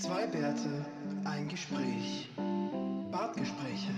[0.00, 0.84] Zwei Bärte,
[1.24, 2.28] ein Gespräch.
[3.10, 3.92] Bartgespräche.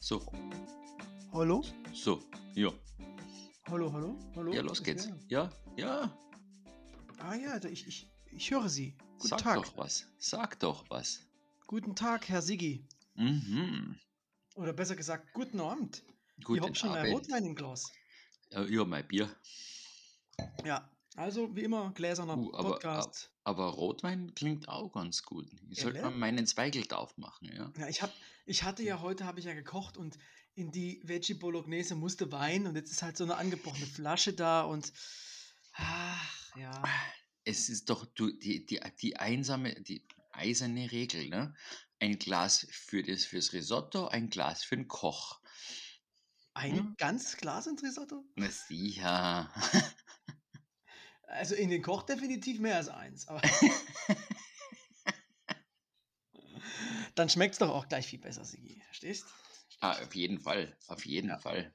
[0.00, 0.20] So,
[1.32, 1.62] Hallo?
[1.92, 2.22] so,
[2.54, 2.72] ja.
[3.70, 4.18] Hallo, hallo?
[4.34, 4.52] Hallo?
[4.52, 5.08] Ja, los Ich geht's.
[5.28, 6.16] Ja, ja.
[7.18, 8.96] Ah ja, ich, ich, ich höre Sie.
[9.18, 9.56] Guten Sag Tag.
[9.56, 10.06] doch was.
[10.18, 11.20] Sag doch was.
[11.66, 12.86] Guten Tag, Herr Siggi.
[13.14, 13.96] Mhm.
[14.54, 16.02] Oder besser gesagt, guten Abend.
[16.38, 17.14] ich Guten habe schon ein Abend.
[17.14, 17.92] Rotwein im Glas.
[18.50, 19.28] Ja, ja, mein Bier.
[20.64, 23.32] Ja, also wie immer, gläserner Uh, aber- Podcast.
[23.44, 25.48] Aber Rotwein klingt auch ganz gut.
[25.70, 26.12] Ich sollte Ehrlich?
[26.12, 27.72] mal meinen Zweigel aufmachen, ja.
[27.78, 28.12] Ja, ich, hab,
[28.44, 30.18] ich hatte ja heute, habe ich ja gekocht und
[30.54, 34.62] in die Veggie Bolognese musste Wein und jetzt ist halt so eine angebrochene Flasche da
[34.62, 34.92] und
[35.72, 36.82] ach, ja.
[37.44, 41.54] Es ist doch du, die, die, die einsame, die eiserne Regel, ne?
[42.00, 45.40] Ein Glas für das fürs Risotto, ein Glas für den Koch.
[46.54, 46.94] Ein Hm?
[46.98, 48.24] ganz Glas ins Risotto?
[48.36, 49.50] Na sicher.
[51.28, 53.28] Also in den Koch definitiv mehr als eins.
[53.28, 53.40] Aber
[57.14, 58.80] dann schmeckt es doch auch gleich viel besser, Sigi.
[58.86, 59.26] Verstehst?
[59.80, 60.76] ah, auf jeden Fall.
[60.86, 61.38] Auf jeden Ja.
[61.38, 61.72] Fall.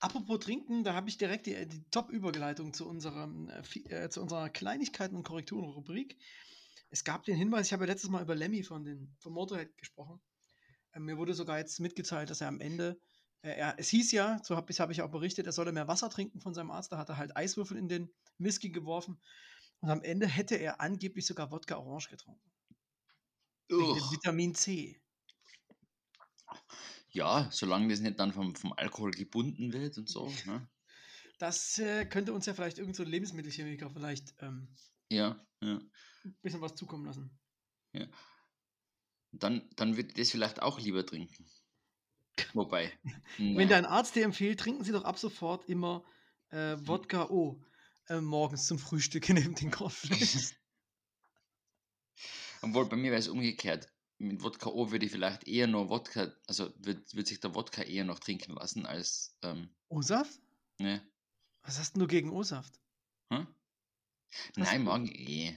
[0.00, 4.50] Apropos Trinken, da habe ich direkt die, die Top-Überleitung zu, unserem, äh, äh, zu unserer
[4.50, 6.18] Kleinigkeiten- und Korrekturen-Rubrik.
[6.90, 9.76] Es gab den Hinweis, ich habe ja letztes Mal über Lemmy von, den, von Motorhead
[9.76, 10.20] gesprochen.
[10.92, 12.98] Äh, mir wurde sogar jetzt mitgeteilt, dass er am Ende,
[13.42, 16.10] äh, er, es hieß ja, so habe hab ich auch berichtet, er solle mehr Wasser
[16.10, 16.92] trinken von seinem Arzt.
[16.92, 19.20] Da hat er halt Eiswürfel in den Whisky geworfen.
[19.80, 22.50] Und am Ende hätte er angeblich sogar Wodka Orange getrunken.
[23.68, 25.00] Vitamin C.
[27.10, 30.32] Ja, solange das nicht dann vom, vom Alkohol gebunden wird und so.
[30.46, 30.68] Ne?
[31.38, 34.68] Das äh, könnte uns ja vielleicht irgend so Lebensmittelchemiker vielleicht ähm,
[35.10, 35.80] Ja, ja.
[36.24, 37.30] ein bisschen was zukommen lassen.
[39.32, 41.46] Dann, dann würde ich das vielleicht auch lieber trinken.
[42.54, 42.92] Wobei.
[43.38, 46.04] Wenn dein Arzt dir empfiehlt, trinken Sie doch ab sofort immer
[46.50, 47.62] äh, Wodka O
[48.08, 50.54] äh, morgens zum Frühstück neben den Cornflakes.
[52.62, 53.88] Obwohl, bei mir wäre es umgekehrt.
[54.20, 57.82] Mit Wodka O würde ich vielleicht eher noch Wodka, also würde würd sich der Wodka
[57.82, 60.40] eher noch trinken lassen als, ähm, O-Saft?
[60.80, 61.06] ne?
[61.62, 62.80] Was hast denn du gegen O-Saft?
[63.32, 63.46] Hm?
[64.56, 65.56] Nein, morgen eh.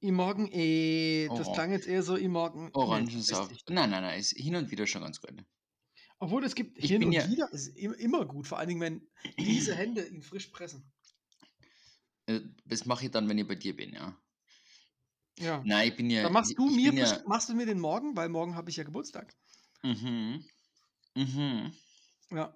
[0.00, 2.70] Ich morgen eh, das klang jetzt eher so, ich morgen.
[2.72, 3.68] Orangensaft.
[3.68, 5.44] Nein, nein, nein, ist hin und wieder schon ganz gut.
[6.20, 8.80] Obwohl es gibt Ich hin und ja- wieder, ist im- immer gut, vor allen Dingen,
[8.80, 9.08] wenn
[9.38, 10.90] diese Hände ihn frisch pressen.
[12.28, 14.16] Äh, Das mache ich dann, wenn ich bei dir bin, ja.
[15.38, 15.62] Ja.
[15.64, 16.22] Nein, ich bin ja.
[16.24, 18.84] Dann machst du mir, ja, machst du mir den morgen, weil morgen habe ich ja
[18.84, 19.34] Geburtstag.
[19.82, 20.44] Mhm.
[21.14, 21.72] Mhm.
[22.30, 22.54] Ja.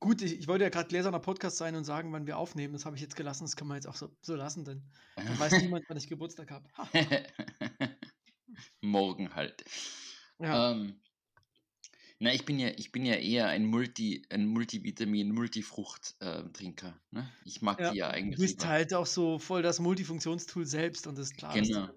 [0.00, 2.72] Gut, ich, ich wollte ja gerade gläserner Podcast sein und sagen, wann wir aufnehmen.
[2.72, 3.44] Das habe ich jetzt gelassen.
[3.44, 4.82] Das kann man jetzt auch so, so lassen, denn
[5.16, 6.68] dann weiß niemand, wann ich Geburtstag habe.
[6.76, 6.88] Ha.
[8.80, 9.64] Morgen halt.
[10.38, 10.72] Ja.
[10.72, 11.00] Ähm,
[12.20, 17.00] na, ich bin ja, ich bin ja eher ein Multi, ein Multivitamin, Multifrucht-Trinker.
[17.12, 17.30] ne?
[17.44, 18.38] Ich mag Ja, die ja Du eigentlich.
[18.40, 18.68] bist lieber.
[18.72, 21.54] halt auch so voll das Multifunktionstool selbst und das klar.
[21.54, 21.88] du Genau.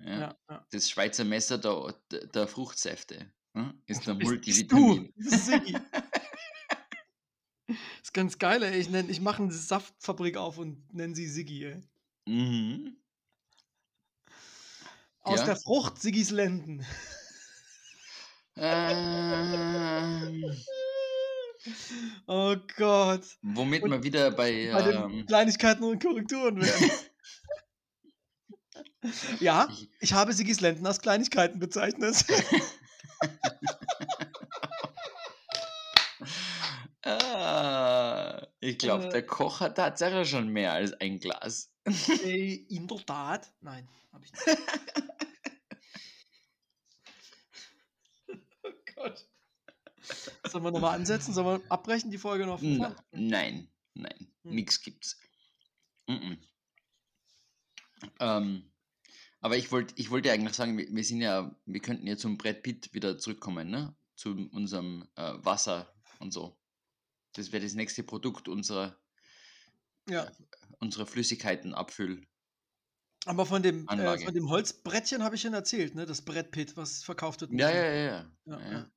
[0.00, 0.36] ja.
[0.48, 0.66] Ja.
[0.70, 3.74] Das Schweizer Messer der, der, Fruchtsäfte ne?
[3.86, 5.12] ist der Bist, bist Multivitamin.
[5.16, 5.76] du, Siggi.
[8.02, 8.78] ist ganz geil, ey.
[8.80, 11.80] Ich, nenn- ich mache eine Saftfabrik auf und nenne sie Siggi, ey.
[12.28, 12.96] Mhm.
[15.20, 16.84] Aus der Frucht Siggis Lenden.
[18.56, 20.44] Ähm,
[22.26, 23.22] Oh Gott.
[23.42, 26.90] womit Und wir wieder bei, Bei den ähm, Kleinigkeiten und Korrekturen werden.
[29.40, 29.68] ja,
[30.00, 32.24] ich, habe Siggis Lenden als Kleinigkeiten bezeichnet.
[37.04, 39.10] ah, ich glaube, Äh.
[39.10, 41.70] der Koch hat tatsächlich schon mehr als ein Glas.
[42.24, 43.52] Ey, in der Tat.
[43.60, 44.46] Nein, habe ich nicht.
[48.64, 49.28] oh Gott.
[50.52, 51.32] Sollen wir nochmal ansetzen?
[51.32, 52.60] Sollen wir abbrechen, die Folge noch?
[52.62, 54.54] Na, nein, nein, Hm.
[54.54, 55.18] nix gibt's.
[56.08, 56.38] Mhm.
[58.20, 58.70] Ähm,
[59.40, 62.36] aber ich wollte ich wollte eigentlich sagen, wir, wir sind ja, wir könnten ja zum
[62.38, 63.94] Brett Pitt wieder zurückkommen, ne?
[64.16, 66.58] Zu unserem äh, Wasser und so.
[67.32, 68.96] Das wäre das nächste Produkt unserer,
[70.08, 70.30] Ja,
[70.80, 72.26] unserer Flüssigkeitenabfüll.
[73.24, 76.04] aber von dem, äh, von dem Holzbrettchen habe ich schon erzählt, ne?
[76.04, 77.52] Das Brettpit, was verkauft wird.
[77.52, 78.32] Ja, ja, ja, ja.
[78.44, 78.90] Ja, ja, ja.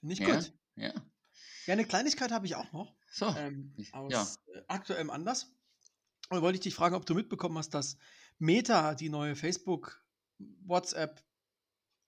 [0.00, 0.34] Finde ich Ja.
[0.34, 0.52] gut.
[0.76, 0.92] ja.
[1.66, 2.94] Ja, eine Kleinigkeit habe ich auch noch.
[3.10, 3.26] So.
[3.36, 4.26] Ähm, aus ja.
[4.54, 5.52] äh, aktuellem Anlass.
[6.30, 7.96] Und wollte ich dich fragen, ob du mitbekommen hast, dass
[8.38, 10.02] Meta, die neue Facebook,
[10.38, 11.22] WhatsApp,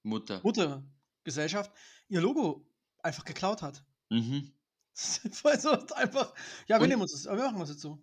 [0.03, 0.41] Mutter.
[0.43, 1.71] Muttergesellschaft,
[2.09, 2.67] ihr Logo
[3.03, 3.85] einfach geklaut hat.
[4.09, 4.53] Mhm.
[5.45, 6.35] also einfach,
[6.67, 7.99] ja, wir Und- nehmen uns das, wir machen es jetzt so.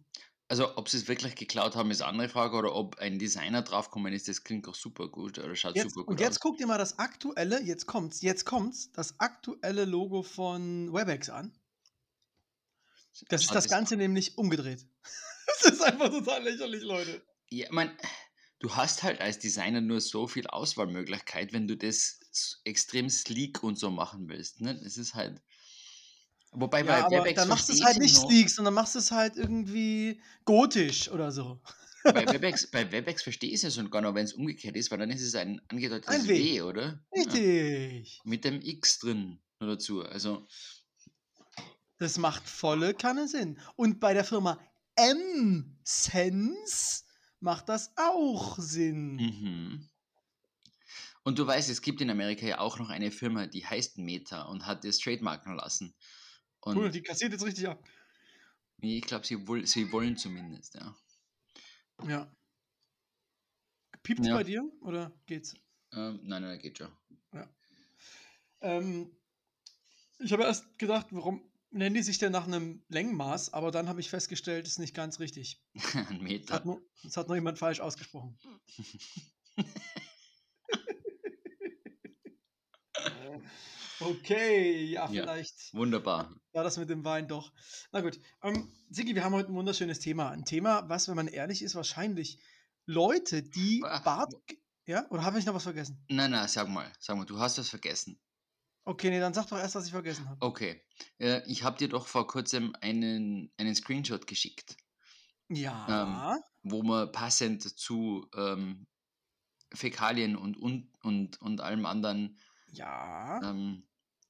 [0.49, 2.55] Also, ob sie es wirklich geklaut haben, ist eine andere Frage.
[2.57, 5.39] Oder ob ein Designer draufgekommen ist, das klingt auch super gut.
[5.39, 6.39] Oder schaut Jetzt, super gut und jetzt aus.
[6.39, 11.53] guck dir mal das aktuelle, jetzt kommt's, jetzt kommt's, das aktuelle Logo von WebEx an.
[13.29, 14.85] Das ist Ah, das Ganze nämlich umgedreht.
[15.63, 17.25] Das ist einfach total lächerlich, Leute.
[17.49, 17.97] Ja, man,
[18.59, 22.19] du hast halt als Designer nur so viel Auswahlmöglichkeit, wenn du das
[22.65, 24.61] extrem sleek und so machen willst.
[24.61, 24.79] Ne?
[24.83, 25.41] Das ist halt.
[26.51, 28.95] Wobei Ja, bei aber Webex dann machst du es halt ich nicht sleek, sondern machst
[28.95, 31.61] es halt irgendwie gotisch oder so.
[32.03, 34.89] Bei Webex, bei Webex verstehe ich es ja schon gar nicht, wenn es umgekehrt ist,
[34.91, 36.61] weil dann ist es ein angedeutetes Ein W, W.
[36.61, 37.03] oder?
[37.13, 38.21] Ja, Richtig.
[38.23, 40.03] mit dem X drin nur dazu.
[40.03, 40.47] Also,
[41.97, 43.59] Das macht volle Kanne Sinn.
[43.75, 44.59] Und bei der Firma
[44.95, 47.03] M-Sense
[47.39, 49.15] macht das auch Sinn.
[49.15, 49.89] mhm.
[51.23, 54.43] Und du weißt, es gibt in Amerika ja auch noch eine Firma, die heißt Meta
[54.43, 55.93] und hat das trademarken lassen.
[56.67, 57.81] Und Cool, die kassiert jetzt richtig ab.
[58.81, 60.93] ich glaube, sie, woll, sie wollen zumindest, ja.
[62.05, 62.29] Ja.
[64.03, 64.35] Piept Ja.
[64.35, 65.55] bei dir oder geht's?
[65.93, 66.91] Ähm, nein, nein, geht schon.
[68.59, 69.15] Ähm,
[70.19, 74.01] ich habe erst gedacht, warum nennen die sich denn nach einem Längenmaß, aber dann habe
[74.01, 75.63] ich festgestellt, ist nicht ganz richtig.
[76.09, 76.53] Ein Meter.
[76.55, 78.37] Hat nur, das hat nur jemand falsch ausgesprochen.
[83.99, 85.23] Okay, ja, Ja.
[85.23, 86.31] vielleicht Wunderbar.
[86.53, 87.51] war das mit dem Wein doch.
[87.91, 88.19] Na gut.
[88.43, 90.29] Ähm, Sigi, wir haben heute ein wunderschönes Thema.
[90.29, 92.39] Ein Thema, was, wenn man ehrlich ist, wahrscheinlich
[92.85, 94.33] Leute, die Ah, Bart.
[94.85, 95.05] Ja?
[95.09, 95.97] Oder habe ich noch was vergessen?
[96.09, 98.19] Nein, nein, sag mal, sag mal, du hast was vergessen.
[98.85, 100.37] Okay, nee, dann sag doch erst, was ich vergessen habe.
[100.45, 100.81] Okay.
[101.19, 104.77] Äh, ich habe dir doch vor kurzem einen, einen Screenshot geschickt,
[105.49, 106.37] Ja.
[106.63, 108.87] wo man passend zu ähm,
[109.73, 112.37] Fäkalien und, und, und, und allem anderen
[112.77, 113.41] ja.
[113.43, 113.83] ähm,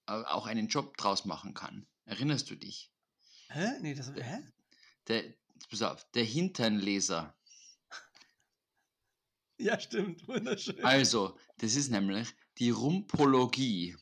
[0.05, 1.85] au- auch einen Job draus machen kann.
[2.05, 2.91] Erinnerst du dich?
[3.49, 3.79] Hä?
[3.81, 4.11] Nee, das.
[4.13, 4.39] Hä?
[5.07, 5.23] Der,
[5.69, 7.33] pass auf, der Hinternleser.
[9.59, 10.27] Ja, stimmt.
[10.27, 10.83] Wunderschön.
[10.85, 12.27] Also, das ist nämlich
[12.59, 13.97] die Rumpologie.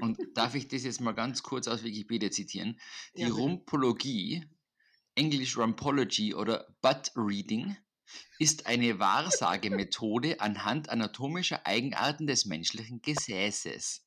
[0.00, 2.80] Und darf ich das jetzt mal ganz kurz aus Wikipedia zitieren?
[3.16, 3.28] Die Ja.
[3.28, 4.44] Rumpologie,
[5.14, 7.76] English Rumpology oder Butt Reading,
[8.38, 14.04] ist eine Wahrsagemethode anhand anatomischer Eigenarten des menschlichen Gesäßes.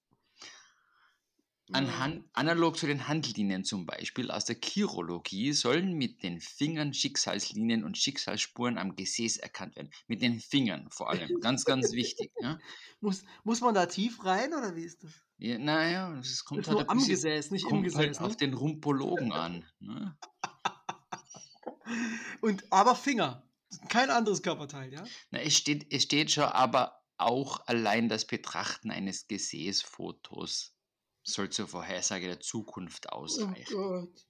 [1.73, 7.83] Anhand, analog zu den Handlinien zum Beispiel aus der Chirologie sollen mit den Fingern Schicksalslinien
[7.83, 9.91] und Schicksalsspuren am Gesäß erkannt werden.
[10.07, 11.41] Mit den Fingern vor allem.
[11.41, 12.31] Ganz, ganz wichtig.
[12.39, 12.57] Ja?
[13.01, 15.11] Muss, muss man da tief rein oder wie ist das?
[15.37, 17.99] Ja, naja, es kommt Ist halt, nur am bisschen, Gesäß, nicht im kommt Gesäß.
[17.99, 18.37] halt auf ne?
[18.37, 19.63] den Rumpologen an.
[19.79, 20.17] Ne?
[22.41, 23.46] Und aber Finger.
[23.89, 25.03] Kein anderes Körperteil, ja?
[25.31, 30.75] Na, es, steht, es steht schon, aber auch allein das Betrachten eines Gesäßfotos
[31.23, 33.75] soll zur Vorhersage der Zukunft ausreichen.
[33.75, 34.27] Oh Gott.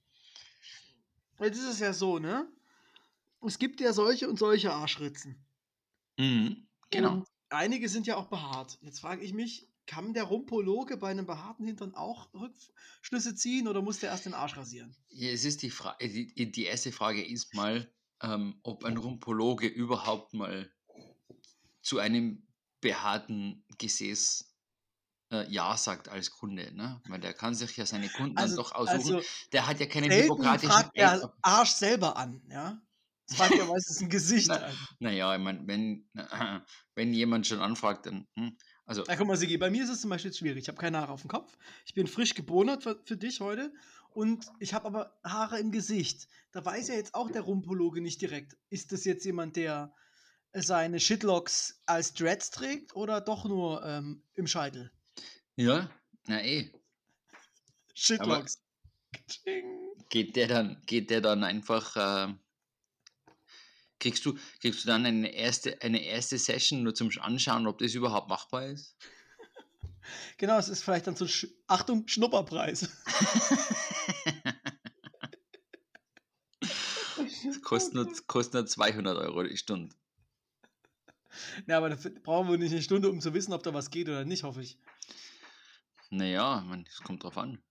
[1.40, 2.50] Jetzt ist es ja so, ne?
[3.46, 5.46] Es gibt ja solche und solche Arschritzen.
[6.18, 7.12] Mhm, genau.
[7.12, 8.78] Und einige sind ja auch behaart.
[8.82, 13.80] Jetzt frage ich mich, kann der Rumpologe bei einem behaarten Hintern auch Rückschlüsse ziehen oder
[13.80, 14.96] muss der erst den Arsch rasieren?
[15.08, 17.90] Ja, es ist die, Fra die, die erste Frage ist mal,
[18.22, 20.70] ähm, ob ein Rumpologe überhaupt mal
[21.82, 22.46] zu einem
[22.80, 24.54] behaarten Gesäß
[25.32, 26.74] äh, Ja sagt als Kunde.
[26.74, 27.00] Ne?
[27.08, 29.16] Weil der kann sich ja seine Kunden dann doch aussuchen.
[29.16, 29.22] also
[29.52, 31.34] der hat ja keinen selten hippokratischen fragt der.
[31.42, 32.80] Arsch selber an, ja?
[33.26, 34.74] Das fragt ja meistens ein Gesicht Na, an.
[35.00, 36.08] Naja, ich meine, wenn,
[36.94, 38.26] wenn jemand schon anfragt, dann.
[38.36, 38.56] Hm,
[38.86, 40.62] also, Na, guck mal, Sigi, bei mir ist es zum Beispiel schwierig.
[40.62, 41.58] Ich habe keine Haare auf dem Kopf.
[41.84, 43.70] Ich bin frisch gebonert für, für dich heute.
[44.18, 46.26] Und ich habe aber Haare im Gesicht.
[46.50, 48.56] Da weiß ja jetzt auch der Rumpologe nicht direkt.
[48.68, 49.94] Ist das jetzt jemand, der
[50.52, 54.90] seine Shitlocks als Dreads trägt oder doch nur ähm, im Scheitel?
[55.54, 55.88] ja,
[56.26, 56.68] na eh.
[57.94, 58.60] Shitlocks.
[60.08, 61.94] Geht der dann, geht der dann einfach.
[61.94, 62.34] Äh,
[64.00, 67.94] kriegst, du, kriegst du dann eine erste, eine erste Session nur zum Anschauen, ob das
[67.94, 68.96] überhaupt machbar ist?
[70.38, 72.88] Genau, es ist vielleicht dann so, Sch Achtung, Schnupperpreis.
[77.68, 79.94] kostet nur, kostet nur 200 Euro die Stunde.
[81.66, 84.08] Ja, aber dafür brauchen wir nicht eine Stunde, um zu wissen, ob da was geht
[84.08, 84.78] oder nicht, hoffe ich.
[86.10, 87.62] Naja, es kommt drauf an.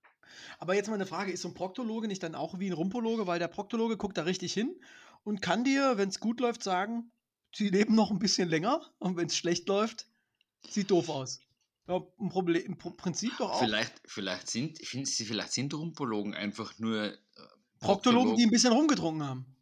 [0.58, 3.26] Aber jetzt mal eine Frage, ist so ein Proktologe nicht dann auch wie ein Rumpologe?
[3.26, 4.80] Weil der Proktologe guckt da richtig hin
[5.24, 7.10] und kann dir, wenn es gut läuft, sagen,
[7.54, 10.06] sie leben noch ein bisschen länger und wenn es schlecht läuft,
[10.68, 11.40] sieht doof aus.
[11.88, 13.58] Ja, im, Problem, Im Prinzip doch auch.
[13.60, 17.18] Vielleicht, vielleicht, sind, ich finde, sie- vielleicht sind Rumpologen einfach nur äh,
[17.80, 19.57] Proktologen, die ein bisschen rumgetrunken haben.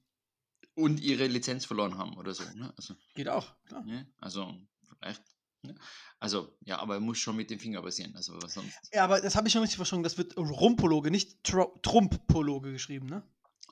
[0.76, 2.45] Und ihre Lizenz verloren haben oder so.
[2.54, 2.73] Ne?
[2.76, 3.83] Also, Geht auch, klar.
[3.85, 4.06] ne?
[4.21, 4.54] also
[4.85, 5.23] vielleicht.
[5.62, 5.75] Ne?
[6.21, 8.14] Also, ja, aber er muss schon mit dem Finger passieren.
[8.14, 8.78] Also, was sonst?
[8.92, 10.04] Ja, aber das habe ich schon richtig verstanden.
[10.04, 13.23] Das wird Rumpologe, nicht Tro Trumpologe geschrieben, ne?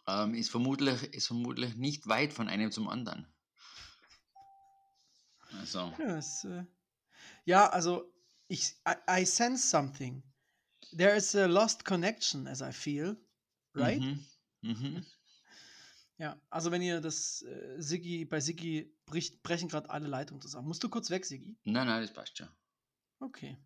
[0.06, 3.26] Ähm, ist, vermutlich, ist vermutlich nicht weit von einem zum anderen.
[5.60, 6.64] Also, Ja, das, äh,
[7.44, 8.12] ja also
[8.48, 10.22] ich, I, I sense something.
[10.96, 13.16] There is a lost connection, as I feel,
[13.74, 14.00] right?
[14.00, 14.26] Mhm.
[14.62, 15.06] Mhm.
[16.18, 20.68] Ja, also wenn ihr das äh, Siggi, bei Siggi bricht, brechen gerade alle Leitungen zusammen.
[20.68, 21.56] Musst du kurz weg, Siggi?
[21.64, 22.48] Nein, nein, das passt schon.
[23.18, 23.56] Okay.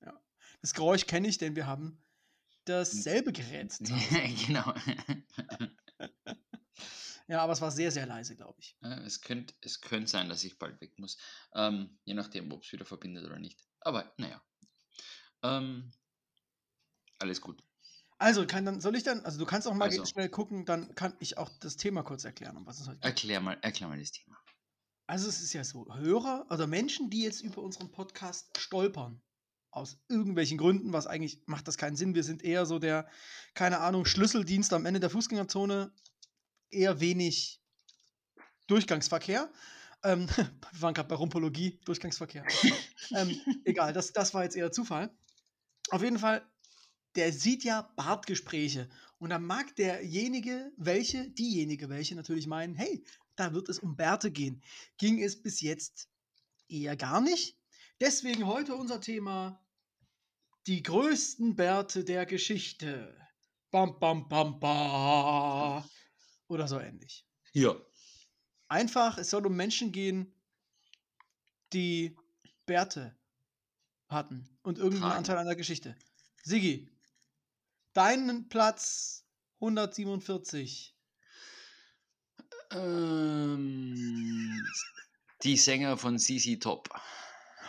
[0.00, 0.20] Ja.
[0.60, 2.04] Das Geräusch kenne ich, denn wir haben
[2.64, 3.76] dasselbe Gerät.
[4.46, 4.72] genau.
[7.28, 8.76] Ja, aber es war sehr, sehr leise, glaube ich.
[9.04, 11.18] Es könnte es könnt sein, dass ich bald weg muss.
[11.54, 13.60] Ähm, je nachdem, ob es wieder verbindet oder nicht.
[13.80, 14.40] Aber naja.
[15.42, 15.90] Ähm,
[17.18, 17.62] alles gut.
[18.18, 20.04] Also, kann dann, soll ich dann, also du kannst auch mal Also.
[20.06, 23.04] schnell gucken, dann kann ich auch das Thema kurz erklären, um was es heute geht.
[23.04, 24.38] Erklär mal, erklär mal das Thema.
[25.06, 29.22] Also es ist ja so, Hörer oder Menschen, die jetzt über unseren Podcast stolpern,
[29.70, 32.14] aus irgendwelchen Gründen, was eigentlich macht das keinen Sinn.
[32.14, 33.06] Wir sind eher so der,
[33.52, 35.92] keine Ahnung, Schlüsseldienst am Ende der Fußgängerzone,
[36.70, 37.60] eher wenig
[38.68, 39.52] Durchgangsverkehr.
[40.02, 40.28] Ähm,
[40.72, 42.44] wir waren gerade bei Rumpologie, Durchgangsverkehr.
[43.10, 45.14] ähm, egal, das, das war jetzt eher Zufall.
[45.90, 46.42] Auf jeden Fall,
[47.16, 48.88] der sieht ja Bartgespräche.
[49.18, 53.02] Und dann mag derjenige, welche, diejenige, welche natürlich meinen, hey,
[53.34, 54.62] da wird es um Bärte gehen.
[54.98, 56.08] Ging es bis jetzt
[56.68, 57.58] eher gar nicht.
[58.00, 59.64] Deswegen heute unser Thema:
[60.66, 63.16] die größten Bärte der Geschichte.
[63.70, 65.84] Bam, bam, bam, bam.
[66.48, 67.26] Oder so ähnlich.
[67.52, 67.74] Ja.
[68.68, 70.34] Einfach, es soll um Menschen gehen,
[71.72, 72.16] die
[72.66, 73.16] Bärte
[74.08, 75.18] hatten und irgendeinen Tragen.
[75.18, 75.96] Anteil an der Geschichte.
[76.42, 76.88] Sigi,
[77.96, 79.24] deinen Platz
[79.60, 80.94] 147.
[82.72, 84.66] Ähm,
[85.42, 86.88] die Sänger von CC Top.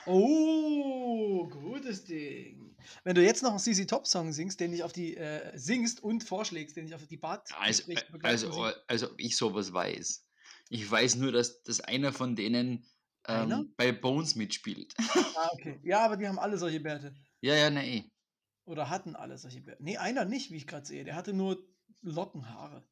[0.06, 2.76] Oh, gutes Ding.
[3.04, 6.04] Wenn du jetzt noch einen CC Top Song singst, den ich auf die äh, singst
[6.04, 7.84] und vorschlägst, den ich auf die Bart Also,
[8.24, 10.26] also, also ich sowas weiß.
[10.70, 12.86] Ich weiß nur, dass, dass einer von denen
[13.28, 14.94] ähm, bei Bones mitspielt.
[15.36, 15.80] ah, okay.
[15.84, 17.14] Ja, aber die haben alle solche Bärte.
[17.42, 18.12] ja, ja, nee.
[18.68, 19.82] Oder hatten alle solche Bärte.
[19.82, 21.04] Nee, einer nicht, wie ich gerade sehe.
[21.06, 21.66] Der hatte nur
[22.02, 22.84] Lockenhaare.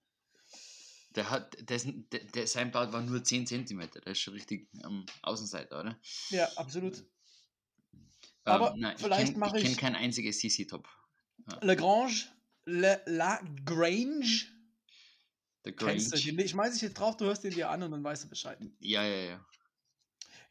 [1.15, 3.89] Der hat, dessen, der, der, sein Bart war nur 10 cm.
[3.91, 6.00] Der ist schon richtig am Außenseiter, oder?
[6.29, 6.98] Ja, absolut.
[6.98, 8.03] Ähm,
[8.46, 10.88] Aber nein, vielleicht kenn- mache Ich kenne ich- kein einziges CC Top.
[11.62, 12.24] Lagrange,
[12.65, 14.46] Le, La Grange.
[15.65, 16.24] Der Kennst du Grange.
[16.38, 16.39] den?
[16.39, 18.58] Ich schmeiß dich jetzt drauf, du hörst den dir an und dann weißt du Bescheid.
[18.79, 19.46] Ja, ja, ja.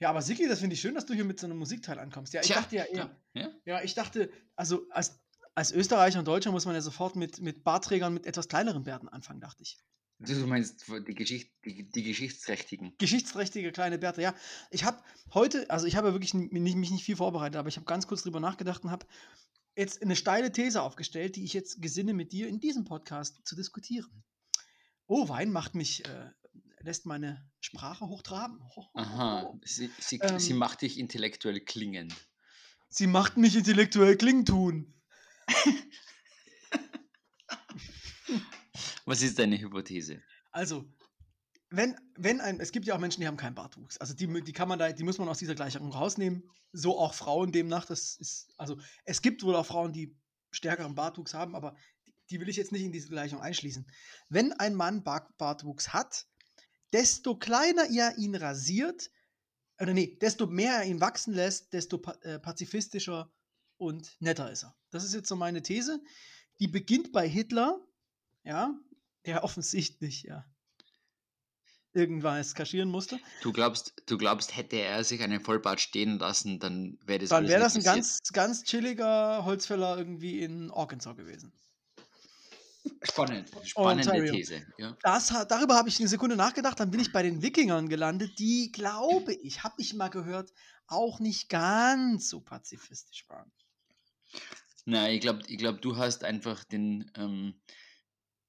[0.01, 2.33] Ja, aber Siki, das finde ich schön, dass du hier mit so einem Musikteil ankommst.
[2.35, 3.17] Ja, ich Tja, dachte ja.
[3.35, 3.51] Ja?
[3.65, 5.21] Ja, ich dachte, also als,
[5.55, 9.09] als Österreicher und Deutscher muss man ja sofort mit, mit Bartträgern mit etwas kleineren Bärten
[9.09, 9.79] anfangen, dachte ich.
[10.19, 12.95] Du meinst die, Geschicht, die, die Geschichtsträchtigen.
[12.99, 14.35] Geschichtsträchtige kleine Bärte, ja.
[14.71, 15.03] Ich habe
[15.35, 18.07] heute, also ich habe wirklich n- nicht, mich nicht viel vorbereitet, aber ich habe ganz
[18.07, 19.07] kurz drüber nachgedacht und habe
[19.77, 23.57] jetzt eine steile These aufgestellt, die ich jetzt gesinne mit dir in diesem Podcast zu
[23.57, 24.23] diskutieren.
[25.07, 26.31] Oh, Wein macht mich, äh,
[26.85, 28.61] lässt meine Sprache hochtraben.
[28.61, 29.59] Ho, ho, ho, Aha.
[29.65, 32.15] Sie, sie, Ähm, sie macht dich intellektuell klingend.
[32.89, 34.95] Sie macht mich intellektuell klingtun.
[39.05, 40.23] Was ist deine Hypothese?
[40.53, 40.85] Also,
[41.71, 43.99] wenn, wenn ein, es gibt ja auch Menschen, die haben keinen Bartwuchs.
[43.99, 46.49] Also die, die kann man da, die muss man aus dieser Gleichung rausnehmen.
[46.73, 47.85] So auch Frauen demnach.
[47.87, 50.17] Das ist, also es gibt wohl auch Frauen, die
[50.53, 51.77] stärkeren Bartwuchs haben, aber
[52.07, 53.91] die, die will ich jetzt nicht in diese Gleichung einschließen.
[54.29, 56.29] Wenn ein Mann Bar Bartwuchs hat,
[56.95, 59.11] desto kleiner er ihn rasiert,
[59.81, 63.33] oder nee, desto mehr er ihn wachsen lässt, desto äh, pazifistischer
[63.77, 64.77] und netter ist er.
[64.91, 66.01] Das ist jetzt so meine These.
[66.61, 67.85] Die beginnt bei Hitler,
[68.45, 68.73] ja,
[69.27, 70.47] der offensichtlich ja
[71.93, 73.19] irgendwas kaschieren musste.
[73.43, 77.49] Du glaubst, du glaubst, hätte er sich einen Vollbart stehen lassen, dann wäre das Dann
[77.49, 81.53] wäre das ein ganz, ganz chilliger Holzfäller irgendwie in Arkansas gewesen.
[83.03, 84.33] Spannend, spannende Ontario.
[84.33, 84.67] These.
[84.79, 84.97] Ja.
[85.03, 88.71] Das, darüber habe ich eine Sekunde nachgedacht, dann bin ich bei den Wikingern gelandet, die,
[88.73, 90.53] glaube ich, habe ich mal gehört,
[90.87, 93.53] auch nicht ganz so pazifistisch waren.
[94.85, 97.55] Nein, ich glaube, ich glaub, du hast einfach den, ähm,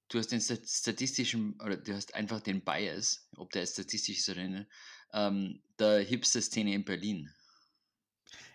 [0.09, 4.17] du hast den stat- statistischen, oder du hast einfach den Bias, ob der jetzt statistisch
[4.19, 4.67] ist oder nicht,
[5.13, 7.29] ähm, der Hipster-Szene in Berlin.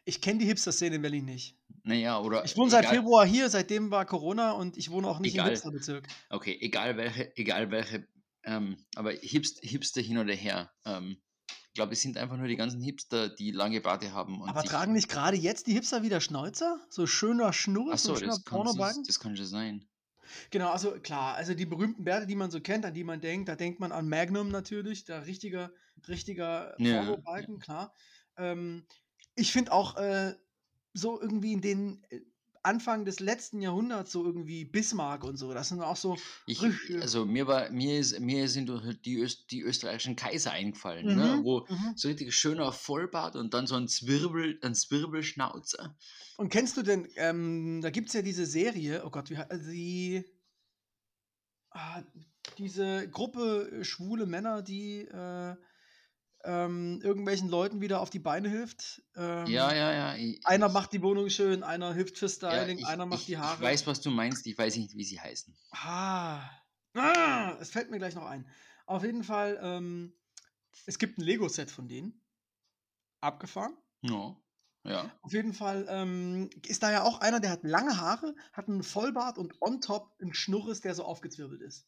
[0.04, 1.56] Ich kenne die Hipster-Szene in Berlin nicht.
[1.82, 2.44] Naja, oder.
[2.44, 5.40] Ich wohne seit egal- Februar hier, seitdem war Corona und ich wohne auch nicht im
[5.40, 5.50] Egal.
[5.50, 6.06] Hipsterbezirk.
[6.28, 8.06] Okay, egal welche, egal welche,
[8.44, 10.70] ähm, aber Hipster, Hipster hin oder her.
[10.84, 14.42] Ähm, ich glaube, es sind einfach nur die ganzen Hipster, die lange Barte haben.
[14.42, 16.80] Aber tragen nicht gerade jetzt die Hipster wieder Schnäuzer?
[16.90, 19.04] So schöner Schnurr, so so, schöner das kann, Pornobalken?
[19.04, 19.86] das kann schon sein.
[20.50, 23.48] Genau, also klar, also die berühmten Bärte, die man so kennt, an die man denkt,
[23.48, 25.72] da denkt man an Magnum natürlich, der richtiger,
[26.08, 27.94] richtiger Ja, Pornobalken, klar.
[28.36, 28.86] Ähm,
[29.40, 30.34] ich finde auch äh,
[30.92, 32.20] so irgendwie in den äh,
[32.62, 36.62] Anfang des letzten Jahrhunderts so irgendwie Bismarck und so, das sind auch so, Ich,
[37.00, 41.36] also mir war, mir ist, mir sind doch die, Öst, die österreichischen Kaiser eingefallen, ne?
[41.36, 41.94] Mhm, wo mhm.
[41.96, 45.96] so richtig schöner Vollbart und dann so ein Zwirbel, ein Zwirbelschnauzer.
[46.36, 49.66] Und kennst du denn, ähm, da gibt es ja diese Serie, oh Gott, wie heißt
[49.70, 50.24] die?
[51.70, 52.02] ah,
[52.58, 55.56] diese Gruppe äh, schwule Männer, die äh,
[56.44, 59.02] ähm, irgendwelchen Leuten wieder auf die Beine hilft.
[59.16, 60.14] Ähm, Ja, ja, ja.
[60.16, 63.26] Ich, Einer macht die Wohnung schön, einer hilft für ja, Styling, ich, einer macht ich,
[63.26, 63.62] die ich Haare.
[63.62, 64.46] weiß, was du meinst.
[64.46, 65.56] Ich weiß nicht, wie sie heißen.
[65.72, 66.48] Ah,
[66.94, 68.48] ah, es fällt mir gleich noch ein.
[68.86, 70.14] Auf jeden Fall, ähm,
[70.86, 72.20] es gibt ein Lego-Set von denen.
[73.20, 73.76] Abgefahren.
[74.02, 74.36] Ja.
[74.84, 75.14] Ja.
[75.20, 78.82] Auf jeden Fall ähm, ist da ja auch einer, der hat lange Haare, hat einen
[78.82, 81.86] Vollbart und on top ein Schnurres, der so aufgezwirbelt ist.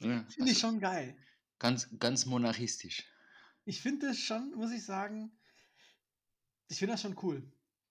[0.00, 0.24] ja.
[0.28, 1.16] Finde ich Also schon geil.
[1.58, 3.04] ganz, ganz monarchistisch.
[3.64, 5.30] Ich finde das schon, muss ich sagen,
[6.68, 7.42] ich finde das schon cool.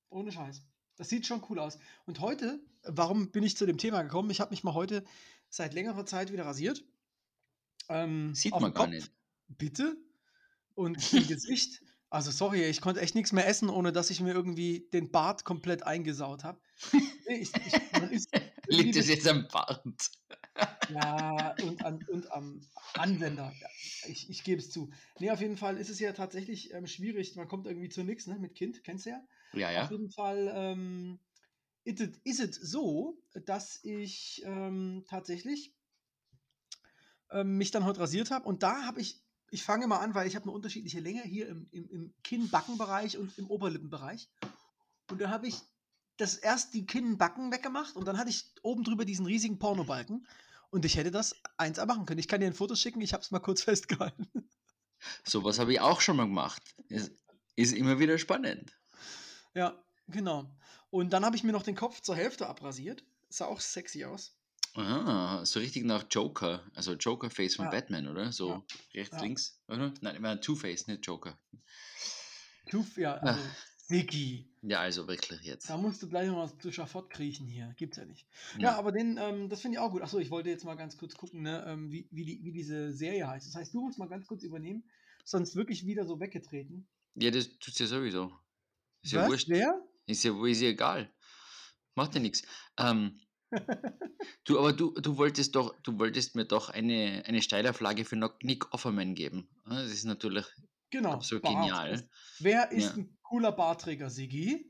[0.09, 0.61] Ohne Scheiß.
[0.95, 1.77] Das sieht schon cool aus.
[2.05, 4.29] Und heute, warum bin ich zu dem Thema gekommen?
[4.31, 5.05] Ich habe mich mal heute
[5.49, 6.83] seit längerer Zeit wieder rasiert.
[7.88, 9.11] Ähm, Sieht man gar Kopf, nicht.
[9.47, 9.95] bitte.
[10.75, 11.81] Und im Gesicht.
[12.09, 15.45] Also sorry, ich konnte echt nichts mehr essen, ohne dass ich mir irgendwie den Bart
[15.45, 16.59] komplett eingesaut habe.
[17.27, 17.47] Nee,
[18.67, 19.83] Liegt es jetzt am Bart?
[20.91, 22.61] Ja, und, an, und am
[22.95, 23.53] Anwender.
[23.59, 23.67] Ja,
[24.07, 24.89] ich ich gebe es zu.
[25.19, 27.35] Nee, auf jeden Fall ist es ja tatsächlich ähm, schwierig.
[27.35, 28.37] Man kommt irgendwie zu nichts, ne?
[28.39, 29.21] Mit Kind, kennst du ja.
[29.53, 29.91] Ja, Auf ja.
[29.91, 31.19] jeden Fall ähm,
[31.83, 35.73] ist es- ist es so, dass ich ähm, tatsächlich
[37.31, 38.47] ähm, mich dann heute rasiert habe.
[38.47, 41.47] Und da habe ich, ich fange mal an, weil ich habe eine unterschiedliche Länge hier
[41.47, 44.29] im, im, im Kinn-Backen-Bereich und im Oberlippenbereich.
[45.11, 45.61] Und da habe ich
[46.17, 50.27] das erst die Kinn-Backen weggemacht und dann hatte ich oben drüber diesen riesigen Pornobalken.
[50.71, 52.19] Und ich hätte das eins machen können.
[52.19, 54.27] Ich kann dir ein Foto schicken, ich habe es mal kurz festgehalten.
[55.23, 56.61] Sowas habe ich auch schon mal gemacht.
[56.89, 57.11] Ist,
[57.55, 58.77] ist immer wieder spannend.
[59.55, 60.51] Ja, genau.
[60.89, 63.03] Und dann habe ich mir noch den Kopf zur Hälfte abrasiert.
[63.29, 64.35] Sah auch sexy aus.
[64.75, 66.63] Ah, so richtig nach Joker.
[66.75, 67.71] Also Joker-Face von Ja.
[67.71, 68.31] Batman, oder?
[68.31, 68.63] So Ja.
[68.93, 69.21] rechts, Ja.
[69.21, 69.93] links, oder?
[70.01, 71.39] Nein, ich meine Two-Face, nicht Joker.
[72.69, 73.41] Tuf, ja, also,
[73.89, 74.48] Vicky.
[74.62, 75.69] Ja, also wirklich jetzt.
[75.69, 77.74] Da musst du gleich mal zu Schafott kriechen hier.
[77.77, 78.27] Gibt's ja nicht.
[78.60, 80.01] Ja, aber den, ähm, das finde ich auch gut.
[80.01, 82.91] Achso, ich wollte jetzt mal ganz kurz gucken, ne, ähm, wie, wie, die, wie diese
[82.93, 83.48] Serie heißt.
[83.48, 84.84] Das heißt, du musst mal ganz kurz übernehmen,
[85.24, 86.88] sonst wirklich wieder so weggetreten.
[87.15, 88.32] Ja, das tut's ja sowieso.
[89.02, 89.30] Ist ja Was?
[89.30, 89.49] wurscht.
[89.49, 89.82] Wer?
[90.06, 91.12] Ist ja, ist ja egal.
[91.95, 92.43] Macht ja nichts.
[92.78, 93.19] Ähm,
[94.43, 98.71] du, aber du, du wolltest doch, du wolltest mir doch eine, eine Steilauflage für Nick
[98.73, 99.49] Offerman geben.
[99.65, 100.45] Das ist natürlich
[100.91, 101.12] Genau.
[101.13, 101.56] absolut Bart.
[101.56, 102.10] genial.
[102.39, 102.93] Wer ist Ja.
[102.95, 104.65] ein cooler Bartträger, Sigi?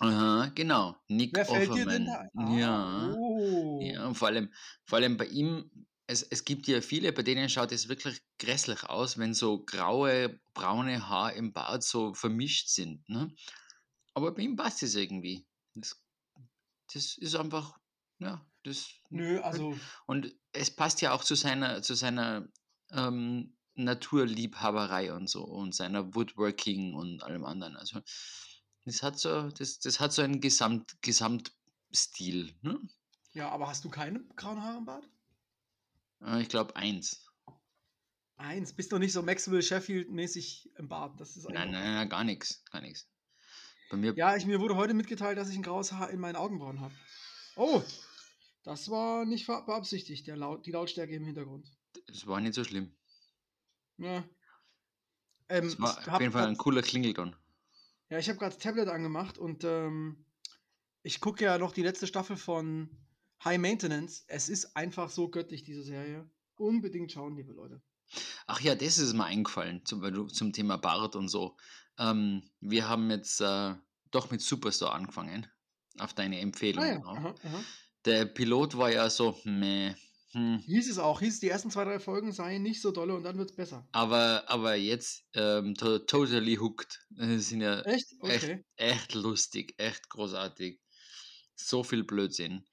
[0.00, 0.96] Aha, genau.
[1.08, 2.30] Nick Wer fällt dir denn Offerman.
[2.34, 2.58] da ein?
[2.58, 2.76] Ja.
[2.76, 3.80] Ah, oh.
[3.82, 4.52] Ja, und vor allem,
[4.84, 5.70] vor allem bei ihm,
[6.06, 10.40] es, es gibt ja viele, bei denen schaut es wirklich grässlich aus, wenn so graue,
[10.52, 13.08] braune Haar im Bart so vermischt sind.
[13.08, 13.32] Ne?
[14.14, 15.46] Aber bei ihm passt es irgendwie.
[15.74, 16.02] Das,
[16.92, 17.78] das ist einfach,
[18.18, 18.90] ja, das.
[19.10, 22.48] Nö, also, Und es passt ja auch zu seiner, zu seiner
[22.90, 27.76] ähm, Naturliebhaberei und so und seiner Woodworking und allem anderen.
[27.76, 28.00] Also
[28.84, 32.54] das hat so, das, das hat so einen Gesamt, Gesamtstil.
[32.62, 32.78] Ne?
[33.32, 35.08] ja, aber hast du keine grauen Haare im Bart?
[36.24, 37.26] Äh, Ich glaube eins.
[38.36, 38.72] Eins.
[38.72, 41.20] Bist du nicht so Maxwell Sheffield-mäßig im Bart?
[41.20, 42.64] Das ist Nein, nein, nein, gar nichts.
[42.70, 43.08] Gar nichts.
[43.90, 46.36] Bei mir, Ja, ich, mir wurde heute mitgeteilt, dass ich ein graues Haar in meinen
[46.36, 46.94] Augenbrauen habe.
[47.56, 47.82] Oh,
[48.64, 51.68] das war nicht beabsichtigt, der Laut, die Lautstärke im Hintergrund.
[52.06, 52.96] das war nicht so schlimm.
[53.98, 54.24] Ja.
[55.48, 57.36] Ähm, Es war auf jeden Fall ein cooler Klingelton.
[58.10, 60.24] Ja, ich habe gerade das Tablet angemacht und ähm,
[61.02, 62.88] ich gucke ja noch die letzte Staffel von
[63.44, 64.24] High Maintenance.
[64.26, 66.30] Es ist einfach so göttlich, diese Serie.
[66.56, 67.82] Unbedingt schauen, liebe Leute.
[68.46, 71.56] Ach ja, das ist mir eingefallen, zum, zum Thema Bart und so.
[71.98, 73.74] Ähm, wir haben jetzt äh,
[74.10, 75.46] doch mit Superstore angefangen,
[75.98, 76.84] auf deine Empfehlung.
[76.84, 77.16] Ah ja, auch.
[77.16, 77.64] aha, aha.
[78.04, 79.94] Der Pilot war ja so, meh,
[80.34, 80.64] hm.
[80.66, 83.38] Hieß es auch, hieß die ersten zwei, drei Folgen seien nicht so dolle und dann
[83.38, 83.88] wird es besser.
[83.92, 87.00] aber, aber jetzt ähm, to totally hooked.
[87.10, 88.06] Das sind ja Echt?
[88.22, 88.64] echt, Okay.
[88.76, 90.80] echt lustig, echt großartig.
[91.56, 92.64] So viel Blödsinn.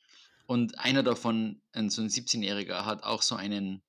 [0.47, 3.83] Und einer davon, ein, so ein 17-Jähriger, hat auch so einen,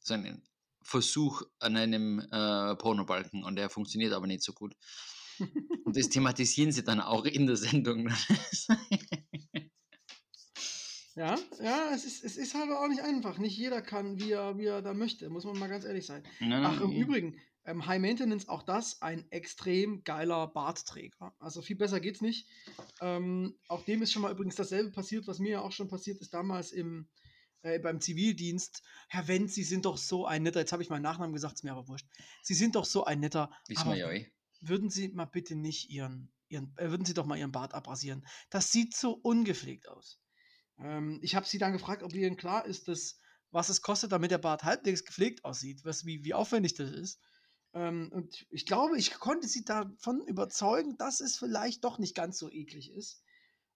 [0.00, 0.42] so einen
[0.82, 4.74] Versuch an einem äh, Pornobalken und der funktioniert aber nicht so gut.
[5.84, 8.08] Und das thematisieren sie dann auch in der Sendung.
[11.16, 13.38] Ja, ja, es ist, es ist halt auch nicht einfach.
[13.38, 16.22] Nicht jeder kann, wie er, wie er da möchte, muss man mal ganz ehrlich sein.
[16.42, 21.34] Ach, im Übrigen, ähm, High Maintenance, auch das ein extrem geiler Bartträger.
[21.38, 22.46] Also viel besser geht's nicht.
[23.00, 26.20] Ähm, auch dem ist schon mal übrigens dasselbe passiert, was mir ja auch schon passiert
[26.20, 27.08] ist damals im,
[27.62, 28.82] äh, beim Zivildienst.
[29.08, 31.64] Herr Wendt, Sie sind doch so ein netter, jetzt habe ich meinen Nachnamen gesagt, ist
[31.64, 32.06] mir aber wurscht.
[32.42, 33.50] Sie sind doch so ein netter.
[33.76, 34.30] Aber eh.
[34.60, 38.26] würden Sie mal bitte nicht Ihren, Ihren äh, würden Sie doch mal Ihren Bart abrasieren.
[38.50, 40.20] Das sieht so ungepflegt aus.
[40.78, 43.18] Ähm, ich habe Sie dann gefragt, ob Ihnen klar ist, dass,
[43.50, 47.20] was es kostet, damit der Bart halbwegs gepflegt aussieht, was, wie, wie aufwendig das ist.
[47.74, 52.38] Ähm, und ich glaube, ich konnte Sie davon überzeugen, dass es vielleicht doch nicht ganz
[52.38, 53.22] so eklig ist.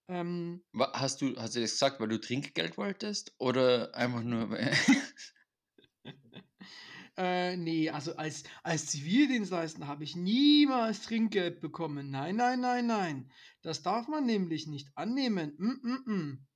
[0.07, 3.33] Ähm, Hast du, hast du das gesagt, weil du Trinkgeld wolltest?
[3.37, 4.57] Oder einfach nur,
[7.17, 12.09] äh, nee, also als, als Zivildienstleister habe ich niemals Trinkgeld bekommen.
[12.09, 13.31] Nein, nein, nein, nein.
[13.61, 15.53] Das darf man nämlich nicht annehmen.
[15.57, 16.47] Mm, mm, mm.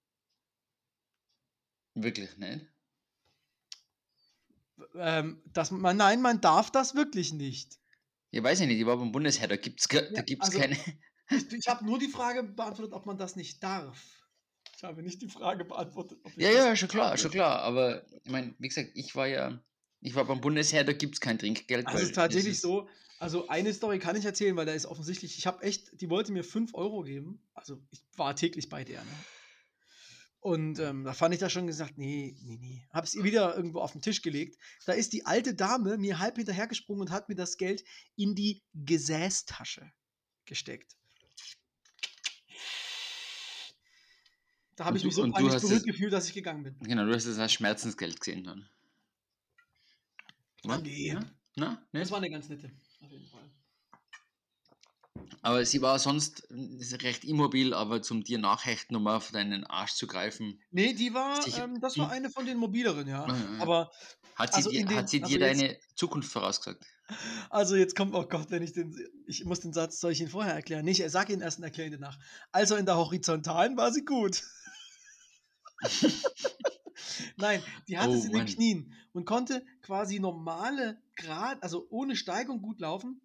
[1.96, 2.66] Wirklich nicht?
[4.96, 7.80] Ähm, das, man, nein, man darf das wirklich nicht.
[8.32, 10.78] Ja, weiß ich nicht, ich war beim Bundesheer, da gibt es da gibt's also- keine.
[11.32, 14.00] Ich, ich habe nur die Frage beantwortet, ob man das nicht darf.
[14.78, 16.20] Ich habe nicht die Frage beantwortet.
[16.24, 17.62] Ob ich Ja, ja, schon klar, schon klar.
[17.62, 19.60] Aber ich meine, wie gesagt, ich war ja,
[20.02, 21.88] ich war beim Bundesheer, da gibt es kein Trinkgeld.
[21.88, 24.86] Also es ist tatsächlich ist- so, also eine Story kann ich erzählen, weil da ist
[24.86, 27.42] offensichtlich, ich habe echt, die wollte mir 5 Euro geben.
[27.54, 29.02] Also ich war täglich bei der.
[29.02, 29.12] Ne?
[30.46, 32.88] Und ähm, da fand ich da schon gesagt, nee, nee, nee.
[32.92, 34.60] Habe es ihr wieder irgendwo auf den Tisch gelegt.
[34.86, 37.84] Da ist die alte Dame mir halb hinterhergesprungen und hat mir das Geld
[38.16, 39.92] in die Gesäßtasche
[40.46, 40.98] gesteckt.
[44.76, 46.78] Da habe ich mich so peinlich berührt gefühlt, dass ich gegangen bin.
[46.78, 48.70] Genau, du hast es als Schmerzensgeld gesehen dann.
[50.68, 51.18] Ah, nee.
[51.56, 52.12] Na, Das nicht?
[52.12, 53.50] war eine ganz nette, auf jeden Fall.
[55.42, 59.94] Aber sie war sonst äh, recht immobil, aber zum dir nachhechten, um auf deinen Arsch
[59.94, 60.60] zu greifen.
[60.72, 63.26] Nee, die war, ähm, das war die- eine von den mobileren, ja.
[63.26, 63.62] Ah, ja.
[63.62, 63.92] Aber
[64.36, 66.86] Hat sie Also dir, den- hat sie also dir jetzt- deine Zukunft vorausgesagt?
[67.50, 68.94] Also jetzt kommt, oh Gott, wenn ich den,
[69.28, 70.84] ich muss den Satz, soll ich ihn vorher erklären?
[70.84, 72.18] Nicht, er sag ihn erst und erkläre ihn danach.
[72.52, 74.42] Also in der Horizontalen war sie gut.
[77.38, 78.46] Nein, die hatte Oh, es in den.
[78.48, 83.22] Knien und konnte quasi normale Grad, also ohne Steigung gut laufen.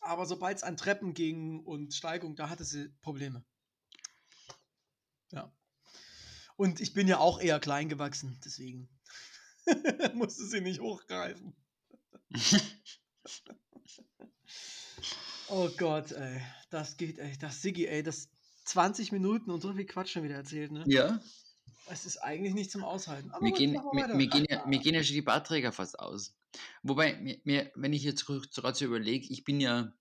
[0.00, 3.44] Aber sobald es an Treppen ging und Steigung, da hatte sie Probleme.
[5.30, 5.52] Ja.
[6.56, 8.88] Und ich bin ja auch eher klein gewachsen, deswegen
[10.14, 11.54] musste sie nicht hochgreifen.
[15.50, 16.42] Oh Gott, ey.
[16.68, 17.36] Das geht, ey.
[17.38, 18.02] Das Siggi, ey.
[18.02, 18.28] Das
[18.66, 20.84] 20 Minuten und so viel Quatsch schon wieder erzählt, ne?
[20.86, 21.18] ja,
[21.90, 23.30] Es ist eigentlich nicht zum Aushalten.
[23.30, 26.36] Aber mir gehen, mir, mir, gehen ja, mir gehen ja schon die Bartträger fast aus.
[26.82, 29.92] Wobei, mir, mir, wenn ich jetzt gerade so überlege, ich bin ja,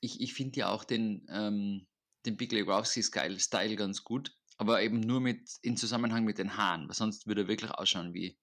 [0.00, 1.86] ich, ich finde ja auch den, ähm,
[2.26, 6.88] den Big Lebowski-Style Style ganz gut, aber eben nur mit in Zusammenhang mit den Haaren,
[6.88, 8.38] weil sonst würde er wirklich ausschauen wie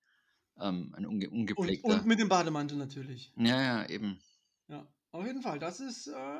[0.59, 1.87] ähm, ein unge und, ungepflegter.
[1.87, 3.31] und mit dem Bademantel natürlich.
[3.37, 4.19] ja, ja, eben.
[4.67, 5.59] Ja, auf jeden Fall.
[5.59, 6.07] Das ist.
[6.07, 6.39] Äh,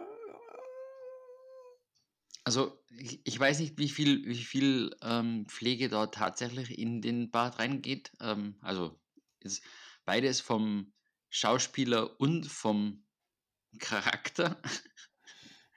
[2.51, 7.31] Also ich, ich weiß nicht, wie viel, wie viel ähm, Pflege da tatsächlich in den
[7.31, 8.11] Bart reingeht.
[8.19, 8.99] Ähm, also
[9.39, 9.63] ist
[10.03, 10.91] beides vom
[11.29, 13.05] Schauspieler und vom
[13.79, 14.61] Charakter.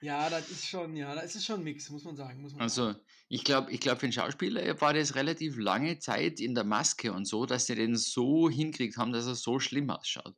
[0.01, 2.41] ja, das ist schon, ja, das ist schon ein Mix, muss man sagen.
[2.41, 2.89] Muss man sagen.
[2.89, 6.65] Also ich glaube, ich glaube, für den Schauspieler war das relativ lange Zeit in der
[6.65, 10.35] Maske und so, dass sie den so hinkriegt haben, dass er so schlimm ausschaut.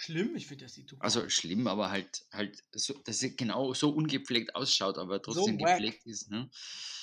[0.00, 1.02] Schlimm, ich finde, das sieht super.
[1.02, 5.76] Also schlimm, aber halt, halt, so, dass er genau so ungepflegt ausschaut, aber trotzdem wack.
[5.76, 6.30] gepflegt ist.
[6.30, 6.48] Ne?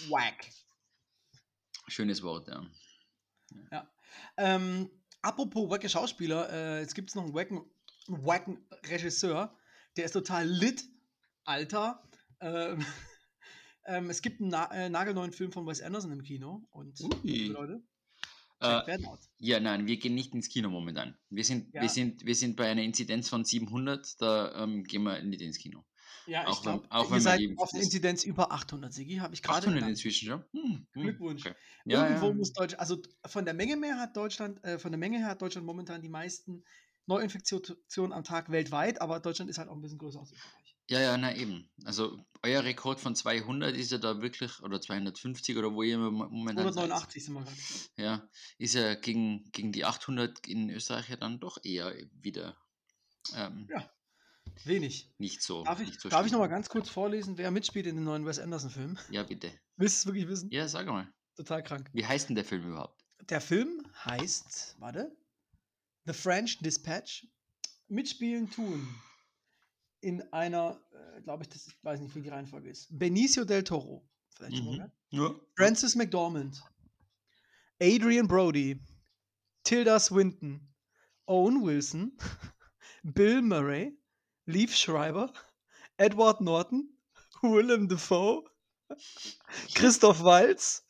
[0.07, 0.49] Wack.
[1.89, 3.91] Schönes Wort, ja.
[4.37, 4.89] Ähm,
[5.21, 7.65] apropos wacke Schauspieler, äh, jetzt gibt es noch einen wacken,
[8.07, 9.53] wacken Regisseur,
[9.97, 10.85] der ist total lit,
[11.43, 12.01] Alter.
[12.39, 12.85] Ähm,
[13.87, 17.47] ähm, es gibt einen na äh, nagelneuen Film von Wes Anderson im Kino und Ui.
[17.47, 17.83] Leute,
[18.87, 18.97] Äh.
[19.37, 21.17] Ja, nein, wir gehen nicht ins Kino momentan.
[21.29, 21.81] Wir sind, Ja.
[21.81, 25.57] wir sind, wir sind bei einer Inzidenz von 700, da ähm, gehen wir nicht ins
[25.57, 25.83] Kino.
[26.27, 28.91] Ja, auch ich wenn- glaube, auch wenn ihr man seid auf der Inzidenz über 800,
[28.93, 29.89] Sigi, habe ich gerade 800 gedacht.
[29.91, 30.43] inzwischen schon.
[30.53, 31.45] Hm, hm, Glückwunsch.
[31.45, 31.55] okay.
[31.85, 32.33] Ja, Irgendwo ja.
[32.33, 32.97] muss Deutschland, also
[33.27, 36.09] von der Menge mehr hat Deutschland, äh, von der Menge her hat Deutschland momentan die
[36.09, 36.63] meisten
[37.05, 40.64] Neuinfektionen am Tag weltweit, aber Deutschland ist halt auch ein bisschen größer als Österreich.
[40.89, 41.69] Ja, ja, na eben.
[41.83, 46.11] Also euer Rekord von 200 ist ja da wirklich, oder 250 oder wo ihr mo-
[46.29, 46.83] momentan seid.
[46.91, 47.57] 189 sind wir gerade.
[47.97, 52.55] Ja, ist ja gegen, gegen die 800 in Österreich ja dann doch eher wieder
[53.35, 53.89] ähm, Ja.
[54.63, 55.11] Wenig.
[55.17, 55.63] nicht so.
[55.63, 56.39] Darf ich, nicht so darf ich schlimm.
[56.39, 58.97] noch mal ganz kurz vorlesen, wer mitspielt in den neuen Wes Anderson-Film?
[59.09, 59.51] Ja, bitte.
[59.77, 60.49] Willst du es wirklich wissen?
[60.51, 61.11] Ja, sag mal.
[61.35, 61.89] Total krank.
[61.93, 63.03] Wie heißt denn der Film überhaupt?
[63.29, 65.17] Der Film heißt, warte,
[66.05, 67.27] The French Dispatch.
[67.87, 68.87] Mitspielen tun
[70.05, 72.87] in einer, äh, glaube ich, das, ich weiß nicht, wie die Reihenfolge ist.
[72.97, 74.07] Benicio del Toro.
[74.35, 74.75] Vielleicht schon mal Mhm.
[74.77, 74.91] gehört?
[75.09, 75.35] Ja.
[75.55, 76.61] Francis McDormand,
[77.81, 78.79] Adrian Brody,
[79.63, 80.61] Tilda Swinton,
[81.27, 82.17] Owen Wilson,
[83.03, 83.97] Bill Murray,
[84.45, 85.33] Leaf Schreiber,
[85.97, 86.97] Edward Norton,
[87.41, 88.43] Willem Dafoe,
[89.73, 90.85] Christoph Waltz,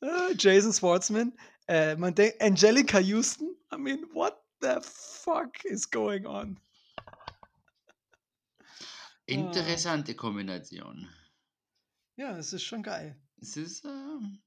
[0.00, 1.32] äh, Jason Schwartzman,
[1.68, 3.56] äh, man denkt Angelica Houston.
[3.72, 6.60] I mean, what the fuck is going on?
[9.30, 11.08] Interessante Kombination.
[12.16, 13.16] Ja, es ist schon geil.
[13.40, 14.42] Es ist, ähm,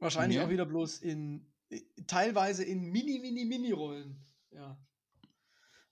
[0.00, 0.44] Wahrscheinlich Ja.
[0.46, 4.24] auch wieder bloß in i- teilweise in mini, mini, mini Rollen.
[4.52, 4.78] Ja.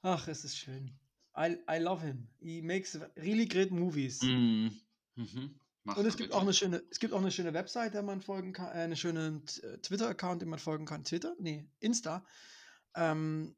[0.03, 0.97] Ach, es ist schön.
[1.37, 2.29] I, I love him.
[2.39, 4.23] He makes really great movies.
[4.23, 4.69] mm,
[5.17, 5.61] mhm.
[5.85, 8.53] Und es gibt auch eine schöne, es gibt auch eine schöne Website, der man folgen
[8.53, 11.03] kann, äh, eine schöne äh, Twitter-Account, dem man folgen kann.
[11.05, 11.35] Twitter?
[11.41, 12.25] Nee, Insta.
[12.95, 13.57] Ähm,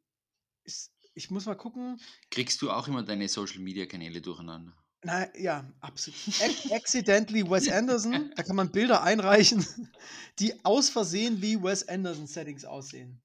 [0.64, 2.00] ist, ich muss mal gucken.
[2.30, 4.72] Kriegst du auch immer deine Social Media Kanäle durcheinander?
[5.02, 6.18] Na ja, absolut.
[6.40, 9.66] Ac accidentally Wes Anderson, da kann man Bilder einreichen,
[10.38, 13.20] die aus Versehen wie Wes Anderson Settings aussehen.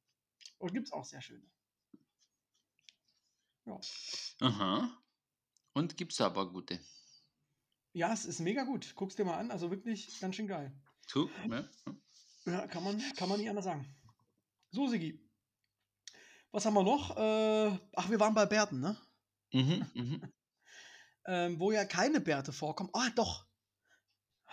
[0.57, 1.45] Und gibt es auch sehr schöne.
[3.65, 3.79] Ja.
[4.41, 5.03] Aha.
[5.73, 6.79] Und gibt's da aber gute?
[7.93, 8.93] ja, es ist mega gut.
[8.95, 10.75] Guck's dir mal an, also wirklich ganz schön geil.
[11.13, 11.69] Ja.
[12.45, 13.85] Ja, kann man, kann man nicht anders sagen.
[14.71, 15.19] So, Sigi.
[16.53, 17.17] Was haben wir noch?
[17.17, 18.95] Äh, ach, wir waren bei Bärten, ne?
[19.51, 20.33] Mhm, mhm.
[21.25, 22.91] Ähm, wo ja keine Bärte vorkommen.
[22.93, 23.47] Ah, doch.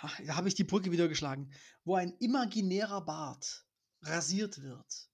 [0.03, 1.53] Ha, Da habe ich die Brücke wieder geschlagen.
[1.85, 3.67] Wo ein imaginärer Bart
[4.03, 5.11] rasiert wird.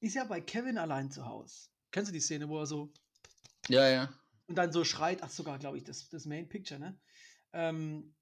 [0.00, 1.68] Ist ja bei Kevin allein zu Hause.
[1.90, 2.92] Kennst du die Szene, wo er so
[3.68, 4.12] Ja, ja.
[4.46, 5.22] und dann so schreit?
[5.22, 6.98] Ach, sogar, glaube ich, das, das Main Picture, ne?
[7.52, 8.14] Ähm,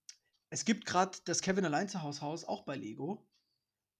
[0.51, 3.29] es gibt gerade das Kevin allein zu Hause Haus auch bei Lego.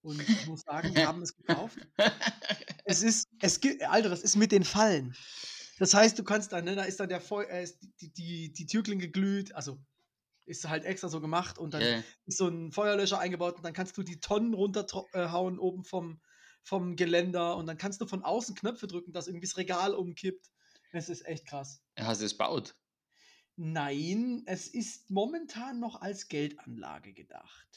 [0.01, 1.77] Und ich muss sagen, wir haben es gekauft.
[2.89, 5.15] Es ist, es gibt, Alter, das ist mit den Fallen.
[5.77, 7.67] Das heißt, du kannst dann, ne, da ist dann der Feu äh,
[8.01, 9.79] die, die, die Türklinke glüht, also
[10.47, 12.03] ist halt extra so gemacht und dann ja.
[12.25, 16.19] ist so ein Feuerlöscher eingebaut und dann kannst du die Tonnen runterhauen oben vom,
[16.63, 20.49] vom Geländer und dann kannst du von außen Knöpfe drücken, dass irgendwie das Regal umkippt.
[20.91, 21.83] Es ist echt krass.
[21.95, 22.75] Hast du es baut?
[23.55, 27.67] Nein, es ist momentan noch als Geldanlage gedacht.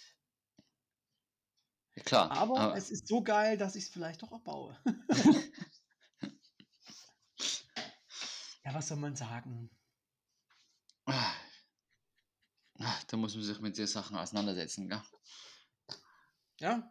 [2.04, 2.30] Klar.
[2.32, 4.76] Aber es ist so geil, dass ich es vielleicht doch auch baue.
[8.64, 9.70] ja, was soll man sagen?
[11.06, 11.32] Ah.
[13.08, 15.02] Da muss man sich mit den Sachen auseinandersetzen, gell?
[16.60, 16.90] Ja.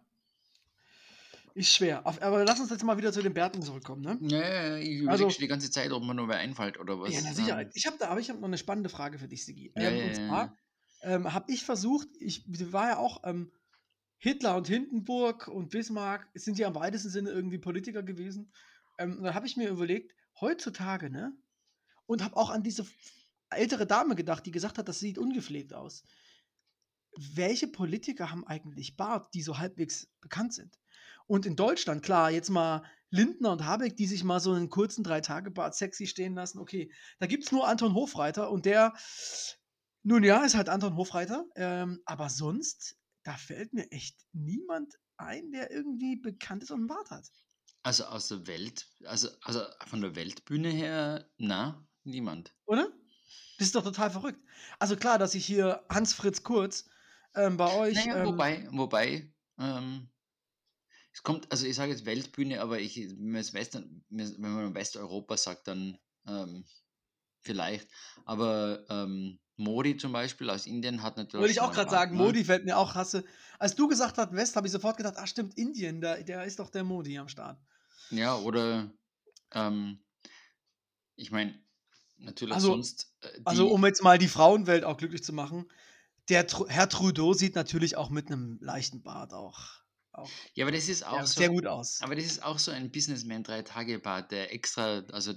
[1.54, 2.06] Ist schwer.
[2.06, 4.18] Aber lass uns jetzt mal wieder zu den Bärten zurückkommen, ne?
[4.22, 7.00] Ja, ja, ich überlege Also- schon die ganze Zeit, ob mir noch wer einfällt oder
[7.00, 7.12] was.
[7.12, 7.70] Ja, na Ähm, sicher.
[7.76, 9.74] Ich habe da, aber ich habe noch eine spannende Frage für dich, Sigi.
[9.76, 10.58] Ja, Ähm, ja, und zwar
[11.02, 13.52] ähm, habe ich versucht, ich war ja auch ähm,
[14.24, 18.54] Hitler und Hindenburg und Bismarck sind ja im weitesten Sinne irgendwie Politiker gewesen.
[19.00, 21.36] Ähm, da habe ich mir überlegt, heutzutage, ne?
[22.06, 22.86] Und habe auch an diese
[23.50, 26.04] ältere Dame gedacht, die gesagt hat, das sieht ungepflegt aus.
[27.34, 30.78] Welche Politiker haben eigentlich Bart, die so halbwegs bekannt sind?
[31.26, 35.04] Und in Deutschland, klar, jetzt mal Lindner und Habeck, die sich mal so einen kurzen
[35.04, 36.94] Drei-Tage-Bart sexy stehen lassen, okay.
[37.18, 38.94] Da gibt es nur Anton Hofreiter und der,
[40.04, 45.52] nun ja, ist halt Anton Hofreiter, ähm, aber sonst, da fällt mir echt niemand ein,
[45.52, 47.30] der irgendwie bekannt ist und einen Bart hat.
[47.84, 52.54] Also aus der Welt, also, also von der Weltbühne her, na, niemand.
[52.66, 52.92] Oder?
[53.58, 54.40] Das ist doch total verrückt.
[54.80, 56.90] Also klar, dass ich hier Hans-Fritz Kurz
[57.36, 57.96] ähm, bei euch.
[57.96, 60.10] Naja, ähm, wobei, wobei, ähm,
[61.14, 64.74] es kommt, also ich sage jetzt Weltbühne, aber ich, wenn man jetzt Western, wenn man
[64.74, 66.66] Westeuropa sagt, dann ähm,
[67.42, 67.88] vielleicht.
[68.26, 71.42] Aber ähm, Modi zum Beispiel aus Indien hat natürlich.
[71.42, 72.24] Wollte ich auch gerade sagen, ne?
[72.24, 73.24] Modi fällt mir auch hasse.
[73.60, 76.60] Als du gesagt hast West, habe ich sofort gedacht, ach stimmt, Indien, der, der ist
[76.60, 77.60] doch der Modi am Start.
[78.10, 78.92] Ja, oder
[79.54, 80.04] ähm,
[81.16, 81.58] ich meine,
[82.18, 83.14] natürlich Also- sonst.
[83.22, 85.72] äh, Also die- um jetzt mal die Frauenwelt auch glücklich zu machen,
[86.30, 89.60] der Tru Herr Trudeau sieht natürlich auch mit einem leichten Bart auch,
[90.14, 91.34] auch ja, aber das ist auch sehr, so.
[91.40, 92.00] sehr gut aus.
[92.02, 95.34] Aber das ist auch so ein Businessman drei Tage Bart, der extra, also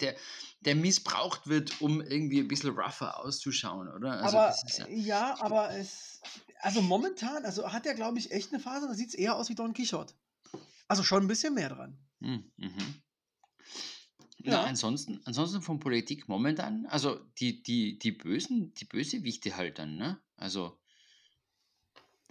[0.00, 0.16] der,
[0.60, 4.22] der missbraucht wird, um irgendwie ein bisschen rougher auszuschauen, oder?
[4.22, 6.20] Also aber ja, ja, aber es,
[6.60, 9.48] also momentan, also hat er glaube ich echt eine Phase, da sieht es eher aus
[9.48, 10.14] wie Don Quixote.
[10.88, 11.98] Also schon ein bisschen mehr dran.
[12.20, 12.94] hm, mhm.
[14.40, 14.62] Ja.
[14.62, 19.96] Na, ansonsten, ansonsten von Politik momentan, also die, die, die Bösen, die Bösewichte halt dann,
[19.96, 20.20] ne?
[20.36, 20.78] Also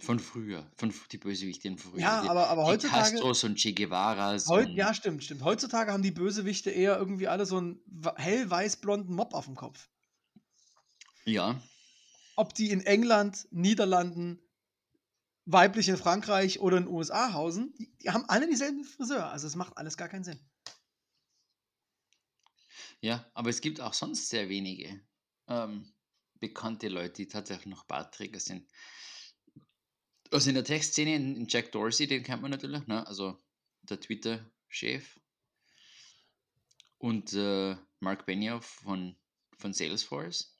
[0.00, 2.00] von früher, von die Bösewichte von früher.
[2.00, 5.42] Ja, die, aber, aber die heutzutage, Castros und Che Guevaras heut, und, ja stimmt, stimmt.
[5.42, 7.80] Heutzutage haben die Bösewichte eher irgendwie alle so einen
[8.16, 9.88] hellweiß-blonden Mob auf dem Kopf.
[11.24, 11.60] ja,
[12.36, 14.40] ob die in England, Niederlanden,
[15.44, 19.28] weiblich in Frankreich oder in den USA hausen, die, die haben alle dieselben Friseur.
[19.30, 20.38] Also es macht alles gar keinen Sinn.
[23.00, 25.00] ja, aber es gibt auch sonst sehr wenige
[25.48, 25.92] ähm,
[26.38, 28.68] bekannte Leute, die tatsächlich noch Bartträger sind.
[30.30, 33.06] Also in der Tech-Szene, in, Jack Dorsey, den kennt man natürlich, ne?
[33.06, 33.38] also
[33.82, 35.18] der Twitter-Chef.
[36.98, 39.16] Und äh, Mark Benioff von,
[39.56, 40.54] von Salesforce.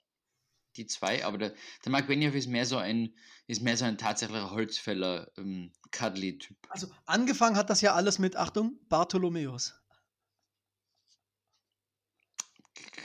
[0.76, 1.54] Die zwei, aber der,
[1.84, 3.14] der Mark Benioff ist mehr so ein,
[3.46, 5.72] ist mehr so ein tatsächlicher Holzfäller, ähm.
[6.68, 9.74] Also angefangen hat das ja alles mit, Achtung, Bartholomäus.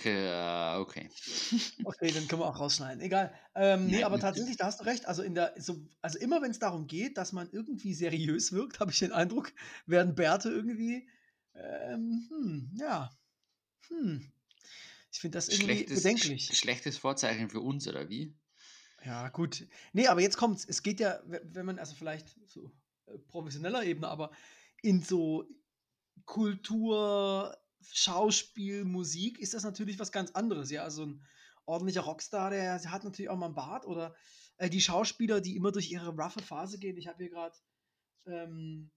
[0.03, 1.09] K- Okay.
[1.85, 3.01] Okay, dann können wir auch rausschneiden.
[3.01, 3.33] Egal.
[3.55, 5.05] Ähm, nee, aber tatsächlich, da hast du recht.
[5.05, 8.79] Also, in der, so, also immer wenn es darum geht, dass man irgendwie seriös wirkt,
[8.81, 9.51] habe ich den Eindruck,
[9.85, 11.09] werden Bärte irgendwie,
[11.55, 13.11] ähm, hm, ja,
[13.89, 14.31] hm.
[15.11, 16.51] Ich finde das irgendwie Schlechtes, bedenklich.
[16.51, 18.35] sch- schlechtes Vorzeichen für uns, oder wie?
[19.03, 19.67] Ja, gut.
[19.91, 20.65] Nee, aber jetzt kommt's.
[20.65, 22.71] Es geht ja, we- wenn man, also vielleicht so
[23.05, 24.31] äh, professioneller Ebene, aber
[24.81, 25.45] in so
[26.25, 27.57] Kultur,
[27.91, 30.71] Schauspiel, Musik ist das natürlich was ganz anderes.
[30.71, 31.25] Ja, also ein
[31.65, 34.15] ordentlicher Rockstar, der hat natürlich auch mal einen Bart oder
[34.57, 36.97] äh, die Schauspieler, die immer durch ihre roughe Phase gehen.
[36.97, 37.57] Ich habe hier gerade
[38.25, 38.91] ähm,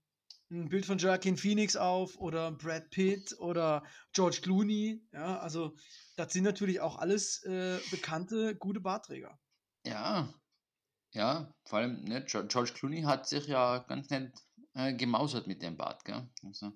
[0.50, 5.02] ein Bild von Joaquin Phoenix auf oder Brad Pitt oder George Clooney.
[5.12, 5.76] Ja, also
[6.16, 9.38] das sind natürlich auch alles äh, bekannte, gute Bartträger.
[9.84, 10.32] Ja,
[11.12, 14.32] ja, vor allem, ne, Geo- George Clooney hat sich ja ganz nett
[14.74, 16.28] äh, gemausert mit dem Bart, gell?
[16.44, 16.72] Also,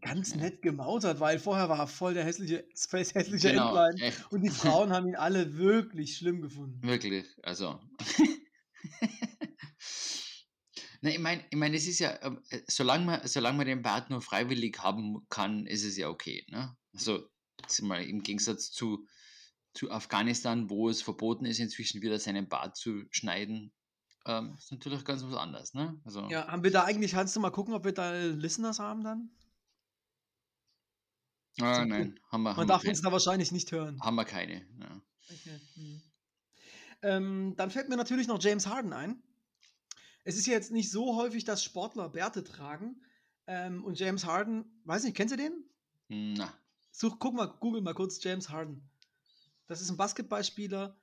[0.00, 4.08] Ganz nett gemausert, weil vorher war er voll der hässliche, das hässliche genau, Entlein.
[4.08, 6.82] echt, Und die Frauen haben ihn alle wirklich schlimm gefunden.
[6.82, 7.78] wirklich, also.
[11.04, 13.82] Ne, ich meine, ich mein, es ist ja, ähm, äh, solange man, solange man den
[13.82, 16.46] Bart nur freiwillig haben kann, ist es ja okay.
[16.48, 16.76] Ne?
[16.94, 17.28] Also,
[17.80, 19.04] mal, im Gegensatz zu,
[19.74, 23.72] zu Afghanistan, wo es verboten ist, inzwischen wieder seinen Bart zu schneiden,
[24.26, 25.74] ähm, ist natürlich ganz was anderes.
[25.74, 26.00] Ne?
[26.04, 29.02] Also, Ja, haben wir da eigentlich, kannst du mal gucken, ob wir da Listeners haben
[29.02, 29.30] dann?
[31.60, 34.00] Ah, nein, haben wir, Man haben wir, darf kein, uns da wahrscheinlich nicht hören.
[34.00, 34.66] haben wir keine.
[34.80, 35.02] Ja.
[35.30, 35.60] Okay.
[35.74, 36.02] hm.
[37.02, 39.22] Ähm, dann fällt mir natürlich noch James Harden ein.
[40.24, 43.02] Es ist jetzt nicht so häufig, dass Sportler Bärte tragen.
[43.48, 45.64] Ähm, und James Harden, weiß nicht, kennst du den?
[46.08, 46.52] Na,
[46.92, 48.88] Such, guck mal, google mal kurz James Harden.
[49.66, 50.96] Das ist ein Basketballspieler,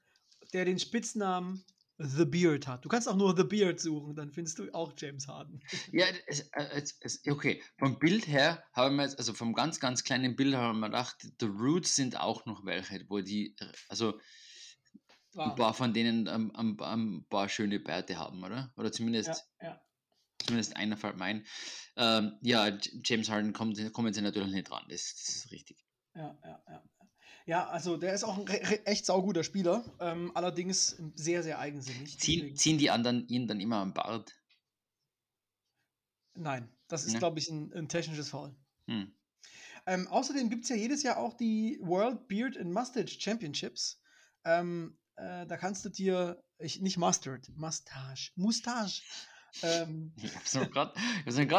[0.53, 1.65] der den Spitznamen
[1.99, 2.85] The Beard hat.
[2.85, 5.62] Du kannst auch nur The Beard suchen, dann findest du auch James Harden.
[5.91, 7.62] Ja, es, äh, es, es, okay.
[7.77, 11.17] Vom Bild her haben wir jetzt, also vom ganz, ganz kleinen Bild haben wir gedacht,
[11.39, 13.55] The Roots sind auch noch welche, wo die,
[13.89, 14.19] also ein
[15.33, 15.55] Wow.
[15.55, 18.73] paar von denen ähm, ein, ein paar schöne Bärte haben, oder?
[18.77, 19.81] Oder zumindest, Ja, ja.
[20.39, 21.45] zumindest einer fällt mein.
[21.95, 25.85] Ähm, ja, James Harden kommt, kommen sie natürlich nicht dran, das, das ist richtig.
[26.15, 26.83] Ja, ja, ja.
[27.49, 28.47] Ja, also der ist auch ein
[28.85, 32.19] echt sauguter Spieler, ähm, allerdings sehr, sehr eigensinnig.
[32.19, 34.39] Ziehen, ziehen die anderen ihn dann immer am Bart?
[36.35, 37.17] Nein, das ist, Ne?
[37.17, 38.55] glaube ich, ein, ein technisches Foul.
[38.85, 39.12] Hm.
[39.88, 43.99] Ähm, außerdem gibt es ja jedes Jahr auch die World Beard and Mustache Championships.
[44.45, 49.01] Ähm, äh, da kannst du dir, ich, nicht Mustard, Mustache, Mustache.
[49.63, 50.93] Ähm, Ich hab's mir gerade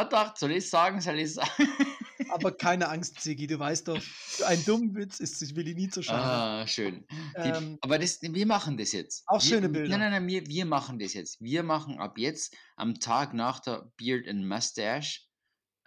[0.07, 1.49] gedacht, soll ich sagen, soll ich sagen?
[2.31, 4.01] aber keine Angst, Sigi, du weißt doch,
[4.45, 6.23] ein Dummwitz ist, ich will ihn nie zu schade.
[6.23, 7.05] Ah, schön.
[7.35, 9.23] Ähm, aber das, wir machen das jetzt.
[9.27, 9.89] Auch wir, schöne Bilder.
[9.89, 11.41] Nein, nein, nein, wir, wir machen das jetzt.
[11.41, 15.21] Wir machen ab jetzt am Tag nach der Beard and Mustache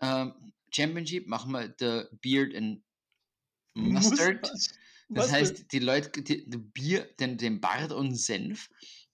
[0.01, 2.83] ähm, Championship machen wir der Beard and
[3.75, 4.41] Mustard.
[4.43, 4.75] Mustache.
[5.09, 5.33] Das Mustard.
[5.33, 8.69] heißt, die Leute, die, die Bier, den, den Bart und Senf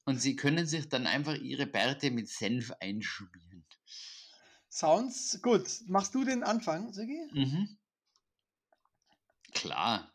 [0.04, 3.49] und sie können sich dann einfach ihre Bärte mit Senf einschmieren.
[4.70, 5.68] Sounds gut.
[5.86, 7.20] Machst du den Anfang, Sigi?
[7.32, 7.76] Mhm.
[9.52, 10.12] Klar.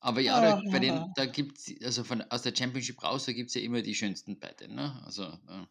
[0.00, 3.32] Aber ja, da, bei den, da gibt es, also von, aus der Championship raus, da
[3.32, 4.68] gibt es ja immer die schönsten Bärte.
[4.68, 5.02] Ne?
[5.04, 5.66] Also, äh,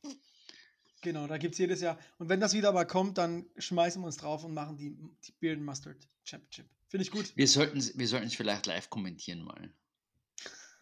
[1.02, 1.98] Genau, da gibt es jedes Jahr.
[2.18, 5.32] Und wenn das wieder mal kommt, dann schmeißen wir uns drauf und machen die, die
[5.40, 6.68] Beard Mustard Championship.
[6.90, 7.32] Finde ich gut.
[7.36, 9.74] wir sollten es wir sollten's vielleicht live kommentieren mal.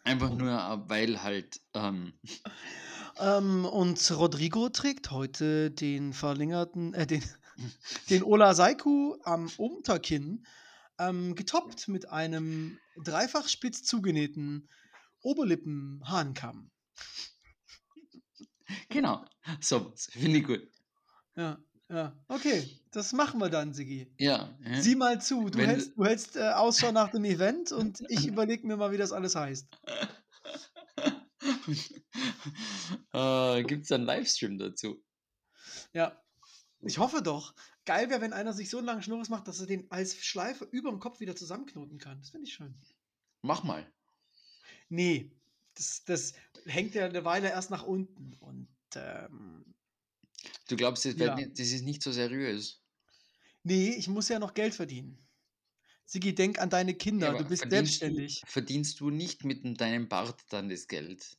[0.04, 2.14] Einfach nur, äh, weil halt, ähm,
[3.20, 7.22] Ähm, und Rodrigo trägt heute den verlängerten, äh, den,
[8.10, 10.46] den Ola Saiku am Unterkinn,
[10.98, 14.68] ähm, getoppt mit einem dreifach spitz zugenähten
[15.22, 16.70] Oberlippen-Hahnkamm.
[18.88, 19.24] genau,
[19.60, 20.68] so, finde ich gut.
[21.36, 22.16] Ja, ja.
[22.28, 24.12] Okay, das machen wir dann, Sigi.
[24.18, 24.80] Ja, ja.
[24.82, 28.26] Sieh mal zu, du Wenn- hältst, du hältst äh, Ausschau nach dem Event und ich
[28.28, 29.66] überlege mir mal, wie das alles heißt.
[33.12, 35.02] äh, Gibt es einen Livestream dazu?
[35.92, 36.20] Ja.
[36.80, 37.54] Ich hoffe doch.
[37.84, 40.64] Geil wäre, wenn einer sich so einen langen Schnurres macht, dass er den als Schleife
[40.64, 42.20] über dem Kopf wieder zusammenknoten kann.
[42.20, 42.74] Das finde ich schön.
[43.42, 43.90] Mach mal.
[44.88, 45.32] Nee,
[45.74, 46.34] das, das
[46.66, 48.34] hängt ja eine Weile erst nach unten.
[48.34, 49.74] Und ähm,
[50.68, 51.34] Du glaubst, das, Ja.
[51.34, 52.84] nicht, das ist nicht so seriös.
[53.62, 55.27] nee, ich muss ja noch Geld verdienen.
[56.10, 57.28] Sigi, denk an deine Kinder.
[57.28, 58.40] aber du bist verdienst selbstständig.
[58.40, 61.36] Du, verdienst du nicht mit deinem Bart dann das Geld?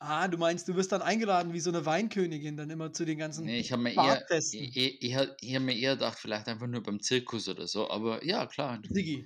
[0.00, 3.16] Ah, du meinst, du wirst dann eingeladen wie so eine Weinkönigin, dann immer zu den
[3.16, 4.56] ganzen Nee, ich habe mir eher, Barttesten.
[4.58, 7.68] ich, ich, ich, hab- ich hab mir eher gedacht, vielleicht einfach nur beim Zirkus oder
[7.68, 8.82] so, aber ja, klar.
[8.90, 9.24] Sigi,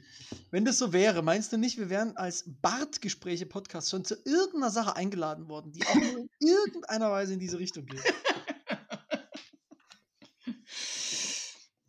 [0.51, 4.95] wenn das so wäre, meinst du nicht, wir wären als Bartgespräche-Podcast schon zu irgendeiner Sache
[4.95, 8.03] eingeladen worden, die auch nur in irgendeiner Weise in diese Richtung geht?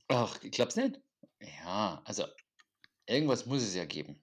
[0.08, 1.00] Ach, ich glaub's nicht.
[1.64, 2.26] Ja, also
[3.12, 4.22] irgendwas muss es ja geben.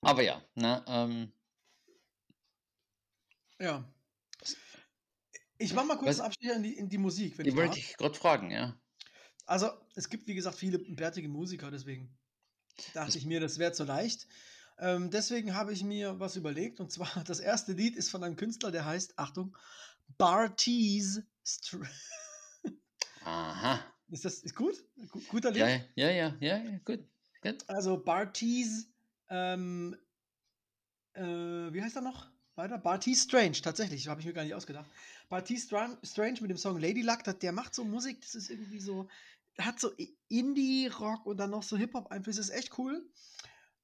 [0.00, 1.32] Aber ja, ne, ähm,
[3.58, 3.84] Ja.
[5.60, 7.56] Ich mache mal kurz Was- einen Abstecher in die, in die Musik, wenn die ich
[7.56, 8.78] wollte ich gerade fragen, ja.
[9.46, 12.16] Also, es gibt, wie gesagt, viele bärtige Musiker, deswegen
[12.94, 14.28] dachte Das- ich mir, das wäre zu leicht.
[14.78, 16.78] Ähm, deswegen habe ich mir was überlegt.
[16.78, 19.56] Und zwar, das erste Lied ist von einem Künstler, der heißt, Achtung,
[20.16, 21.22] Bartees.
[21.44, 21.80] Str
[23.24, 23.80] Aha.
[24.10, 24.82] Ist das ist gut?
[25.10, 25.60] Gu- Guter Lied?
[25.60, 27.00] Ja, ja, ja, ja, ja, gut.
[27.42, 27.68] gut.
[27.68, 28.88] Also Bartees,
[29.28, 29.96] ähm,
[31.14, 32.28] äh, wie heißt er noch?
[32.54, 32.78] Weiter?
[32.78, 34.86] Bartees Strange, tatsächlich, habe ich mir gar nicht ausgedacht.
[35.56, 39.08] Stran Strange mit dem Song Lady Luck, der macht so Musik, das ist irgendwie so,
[39.58, 39.92] hat so
[40.28, 43.08] Indie-Rock und dann noch so Hip-Hop-Einflüsse, ist echt cool.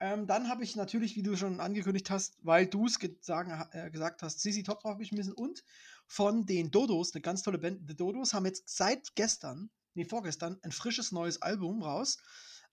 [0.01, 4.23] Ähm, dann habe ich natürlich, wie du schon angekündigt hast, weil du es äh, gesagt
[4.23, 5.65] hast, Sissy Top drauf geschmissen und
[6.07, 7.89] von den Dodos, eine ganz tolle Band.
[7.89, 12.19] Die Dodos haben jetzt seit gestern, nee, vorgestern, ein frisches neues Album raus.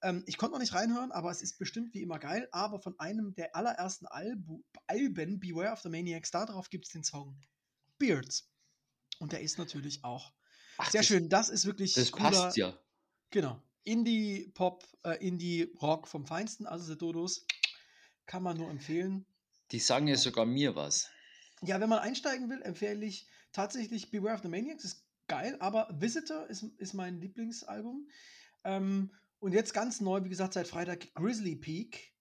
[0.01, 2.47] Ähm, ich konnte noch nicht reinhören, aber es ist bestimmt wie immer geil.
[2.51, 6.91] Aber von einem der allerersten Albu Alben, Beware of the Maniacs, da drauf gibt es
[6.91, 7.39] den Song
[7.97, 8.49] Beards.
[9.19, 10.34] Und der ist natürlich auch
[10.78, 11.30] Ach, sehr das, schön.
[11.30, 12.78] Das ist wirklich Das cooler, passt ja.
[13.30, 13.61] Genau.
[13.84, 17.45] Indie-Pop, äh, Indie-Rock vom Feinsten, also The Dodos.
[18.26, 19.26] Kann man nur empfehlen.
[19.72, 21.09] Die sagen ja sogar mir was.
[21.63, 25.88] Ja, wenn man einsteigen will, empfehle ich tatsächlich Beware of the Maniacs, ist geil, aber
[25.93, 28.09] Visitor ist, ist mein Lieblingsalbum.
[28.65, 32.13] Ähm, und jetzt ganz neu, wie gesagt, seit Freitag Grizzly Peak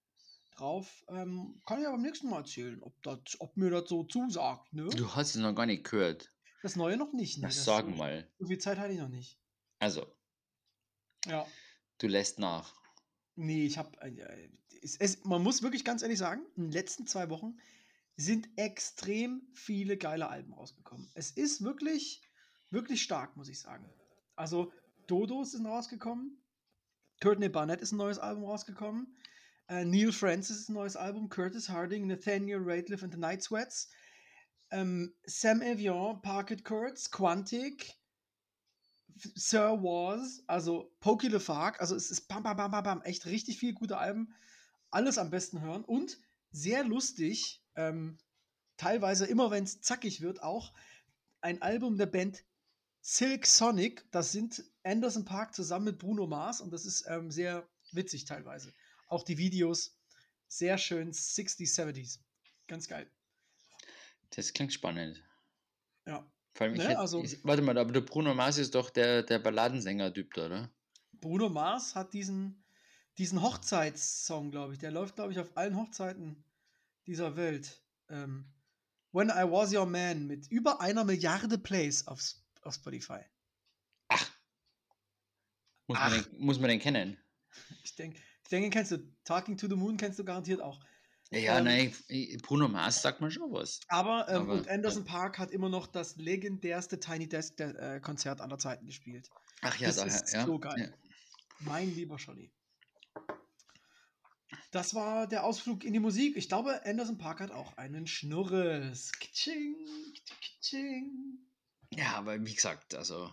[0.52, 1.04] drauf.
[1.08, 4.72] Ähm, kann ich aber beim nächsten Mal erzählen, ob, dat, ob mir das so zusagt.
[4.72, 4.88] Ne?
[4.90, 6.32] Du hast es noch gar nicht gehört.
[6.62, 7.38] Das Neue noch nicht.
[7.38, 7.48] Ne?
[7.48, 8.30] Das sag so, mal.
[8.38, 9.40] So viel Zeit hatte ich noch nicht.
[9.80, 10.06] Also,
[11.26, 11.44] Ja.
[11.98, 12.80] du lässt nach.
[13.34, 14.00] Nee, ich habe.
[14.02, 14.50] Äh,
[15.24, 17.58] man muss wirklich ganz ehrlich sagen, in den letzten zwei Wochen
[18.16, 21.10] sind extrem viele geile Alben rausgekommen.
[21.14, 22.22] Es ist wirklich,
[22.70, 23.88] wirklich stark, muss ich sagen.
[24.36, 24.72] Also,
[25.06, 26.42] Dodos sind rausgekommen.
[27.20, 29.16] Courtney Barnett ist ein neues Album rausgekommen.
[29.68, 31.28] Äh, Neil Francis ist ein neues Album.
[31.28, 33.90] Curtis Harding, Nathaniel Rateliff and the Night Sweats.
[34.70, 38.00] Ähm, Sam Evian, Parket Courts, Quantic,
[39.34, 43.58] Sir Was, also Pokey LeFarc, also es ist bam, bam, bam, bam, bam, echt richtig
[43.58, 44.32] viel gute Alben.
[44.90, 46.18] Alles am besten hören und
[46.52, 48.18] sehr lustig, ähm,
[48.76, 50.72] teilweise immer wenn es zackig wird, auch
[51.40, 52.44] ein Album der Band
[53.00, 54.10] Silk Sonic.
[54.10, 58.72] Das sind Anderson Park zusammen mit Bruno Mars und das ist ähm, sehr witzig teilweise.
[59.08, 59.96] Auch die Videos
[60.48, 62.18] sehr schön 60s, 70s.
[62.66, 63.10] Ganz geil.
[64.30, 65.22] Das klingt spannend.
[66.06, 66.30] Ja.
[66.54, 69.22] Vor allem, Ne, hätte, also- ich, warte mal, aber der Bruno Mars ist doch der,
[69.22, 70.70] der Balladensänger-Typ da, oder?
[71.20, 72.64] Bruno Mars hat diesen,
[73.18, 74.78] diesen Hochzeitssong, glaube ich.
[74.78, 76.44] Der läuft, glaube ich, auf allen Hochzeiten
[77.06, 77.82] dieser Welt.
[78.08, 78.46] Ähm,
[79.12, 82.20] When I Was Your Man mit über einer Milliarde Plays auf,
[82.62, 83.20] auf Spotify.
[84.08, 84.30] Ach.
[85.86, 86.22] Muss, Man Ach.
[86.24, 87.18] den, muss man den kennen?
[87.82, 90.80] Ich denke, ich denke, kennst du Talking to the Moon, kennst du garantiert auch.
[91.30, 93.80] Ja, ja Ähm, nein, Bruno Mars sagt man schon was.
[93.88, 98.00] Aber, ähm, Aber, und Anderson Park hat immer noch das legendärste Tiny Desk der, äh,
[98.00, 99.30] Konzert aller Zeiten gespielt.
[99.62, 100.46] Ach ja, das daher, ist ja.
[100.46, 100.94] so geil.
[101.60, 102.52] Mein lieber Scholli.
[104.72, 106.36] Das war der Ausflug in die Musik.
[106.36, 109.12] Ich glaube, Anderson Park hat auch einen Schnurres.
[109.12, 109.76] Kitsching,
[110.40, 111.38] kitsching.
[111.92, 112.14] Ja.
[112.16, 113.32] aber wie gesagt, also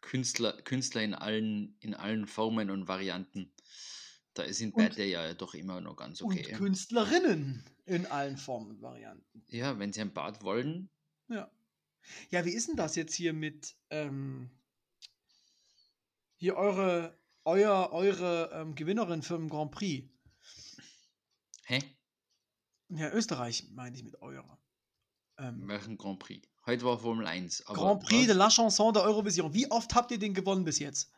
[0.00, 3.54] Künstler, Künstler in allen, in allen Formen und Varianten,
[4.34, 6.52] da sind Und- beide ja doch immer noch ganz Und okay.
[6.52, 9.44] Künstlerinnen in allen Formen und Varianten.
[9.48, 10.90] Ja, wenn sie ein Bad wollen,
[11.28, 11.50] Ja.
[12.28, 14.50] Ja, wie ist denn das jetzt hier mit ähm,
[16.36, 20.06] hier eure, euer, eure ähm, Gewinnerin für den Grand Prix?
[21.64, 21.78] hä?
[22.90, 24.60] Ja, Österreich meine ich mit eurer.
[25.38, 26.46] Ähm, Welchen Grand Prix?
[26.66, 27.66] Heute war Formel 1.
[27.66, 28.26] Aber Grand Prix was?
[28.28, 29.52] de la Chanson der Eurovision.
[29.52, 31.10] Wie oft habt ihr den gewonnen bis jetzt?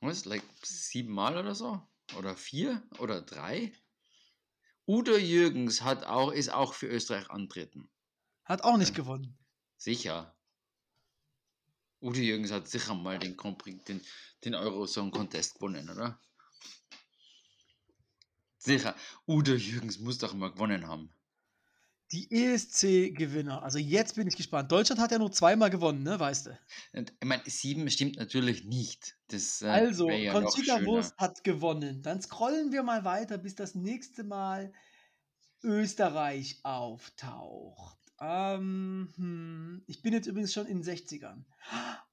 [0.00, 0.24] Was?
[0.24, 1.80] Like siebenmal oder so?
[2.16, 2.82] Oder vier?
[2.98, 3.72] Oder drei?
[4.86, 7.88] Udo Jürgens hat auch, ist auch für Österreich antreten.
[8.44, 8.96] Hat auch nicht Ja.
[8.96, 9.38] gewonnen.
[9.76, 10.36] Sicher.
[12.00, 14.04] Udo Jürgens hat sicher mal den Grand Prix, den,
[14.44, 16.20] den Eurosong Contest gewonnen, oder?
[18.58, 18.94] Sicher.
[19.26, 21.14] Udo Jürgens muss doch mal gewonnen haben.
[22.12, 23.62] Die ESC-Gewinner.
[23.62, 24.72] Also jetzt bin ich gespannt.
[24.72, 26.58] Deutschland hat ja nur zweimal gewonnen, ne, weißt du?
[26.92, 29.16] Und, ich meine, sieben stimmt natürlich nicht.
[29.28, 30.84] Das, äh, Also, ja Conchita.
[30.84, 32.02] Wurst hat gewonnen.
[32.02, 34.72] Dann scrollen wir mal weiter, bis das nächste Mal
[35.62, 37.99] Österreich auftaucht.
[38.20, 41.44] Ähm, hm, ich bin jetzt übrigens schon in den 60ern.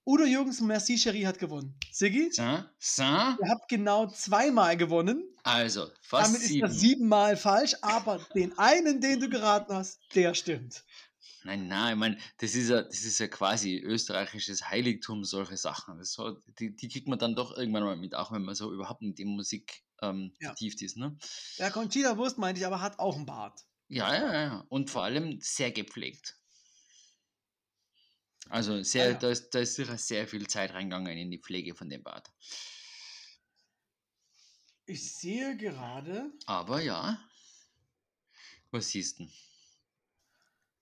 [0.05, 1.76] Udo Jürgens und Merci Cherie hat gewonnen.
[1.91, 2.70] Siggi, Saint?
[2.80, 3.38] Saint?
[3.41, 5.22] ihr habt genau zweimal gewonnen.
[5.43, 6.62] Also, fast Damit ist sieben.
[6.68, 10.86] das siebenmal falsch, aber den einen, den du geraten hast, der stimmt.
[11.43, 15.97] Nein, nein, ich meine, das ist ja, das ist ja quasi österreichisches Heiligtum, solche Sachen.
[15.97, 18.74] Das so, die, die kriegt man dann doch irgendwann mal mit, auch wenn man so
[18.74, 20.49] überhaupt in Musik ähm, Ja.
[20.49, 20.97] vertieft ist.
[20.97, 21.18] Ne?
[21.58, 23.62] Ja, Conchita Wurst meinte ich, aber hat auch einen Bart.
[23.90, 24.66] Ja, ja, ja.
[24.70, 26.36] Und vor allem sehr gepflegt.
[28.50, 29.18] Also sehr, Ah, ja.
[29.18, 32.32] da, ist, da ist sicher sehr viel Zeit reingegangen in die Pflege von dem Bad.
[34.86, 36.32] Ich sehe gerade.
[36.46, 37.20] Aber ja.
[38.72, 39.28] Was siehst du?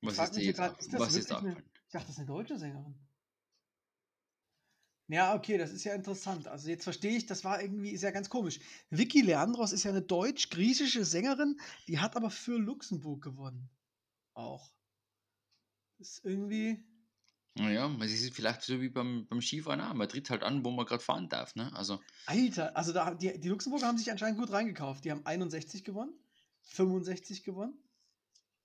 [0.02, 1.40] Was ist dir grad, ist das was ist da?
[1.40, 3.05] Ich dachte, das ist eine deutsche Sängerin.
[5.08, 6.48] Ja, okay, das ist ja interessant.
[6.48, 8.60] Also jetzt verstehe ich, das war irgendwie, ist ja ganz komisch.
[8.90, 13.70] Vicky Leandros ist ja eine deutsch-griechische Sängerin, die hat aber für Luxemburg gewonnen.
[14.34, 14.72] Auch.
[16.00, 16.84] Ist irgendwie.
[17.54, 19.94] Naja, es ist vielleicht so wie beim, beim Skifahren auch.
[19.94, 21.56] Man tritt halt an, wo man gerade fahren darf.
[21.56, 21.72] Ne?
[21.74, 25.06] Also, Alter, also da, die, die Luxemburger haben sich anscheinend gut reingekauft.
[25.06, 26.14] Die haben 61 gewonnen,
[26.64, 27.78] 65 gewonnen,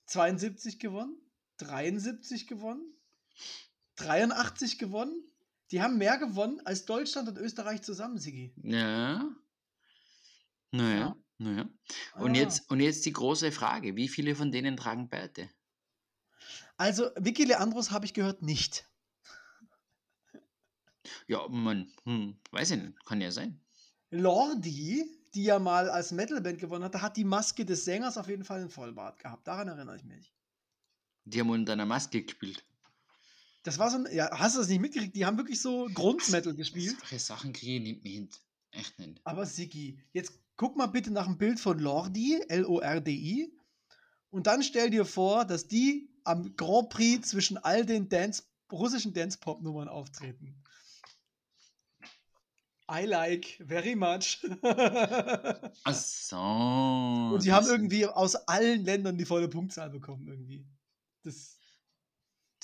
[0.07, 1.15] 72 gewonnen,
[1.57, 2.83] 73 gewonnen,
[3.95, 5.30] 83 gewonnen.
[5.71, 8.53] Die haben mehr gewonnen als Deutschland und Österreich zusammen, Sigi.
[8.63, 9.35] ja.
[10.73, 11.15] Naja, Ja.
[11.37, 11.69] naja.
[12.15, 12.39] Und, Ah.
[12.39, 15.49] jetzt, und jetzt die große Frage: Wie viele von denen tragen Bärte?
[16.77, 18.85] Also, Vicky Leandros habe ich gehört nicht.
[21.27, 23.59] Ja, man, hm, weiß ich nicht, kann ja sein.
[24.11, 28.43] Lordi, die ja mal als Metalband gewonnen hatte, hat die Maske des Sängers auf jeden
[28.43, 29.47] Fall einen Vollbart gehabt.
[29.47, 30.33] Daran erinnere ich mich.
[31.25, 32.63] Die haben unter einer Maske gespielt.
[33.63, 35.15] Das war so ein, ja, hast du das nicht mitgekriegt?
[35.15, 36.97] Die haben wirklich so Grundmetal gespielt.
[36.99, 38.29] Solche Sachen kriege ich nicht mehr hin.
[38.71, 39.21] Echt nicht.
[39.23, 43.53] Aber Sigi, jetzt guck mal bitte nach dem Bild von Lordi, L-O-R-D-I,
[44.31, 49.13] und dann stell dir vor, dass die am Grand Prix zwischen all den Dance, russischen
[49.13, 50.55] Dance-Pop-Nummern auftreten.
[52.89, 54.45] I like very much.
[55.83, 56.37] Ach so.
[56.37, 60.65] und sie haben irgendwie aus allen Ländern die volle Punktzahl bekommen irgendwie.
[61.23, 61.60] Das,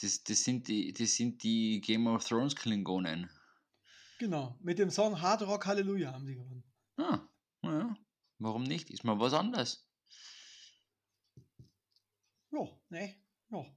[0.02, 3.30] Das, das, sind die, das sind die Game of Thrones Klingonen.
[4.20, 6.64] genau, mit dem Song Hard Rock Hallelujah haben sie gewonnen.
[6.98, 7.28] Ah,
[7.64, 7.96] ja.
[8.40, 8.90] Warum nicht?
[8.90, 9.90] Ist mal was anderes.
[12.52, 13.16] Ja, ne,
[13.50, 13.77] ja.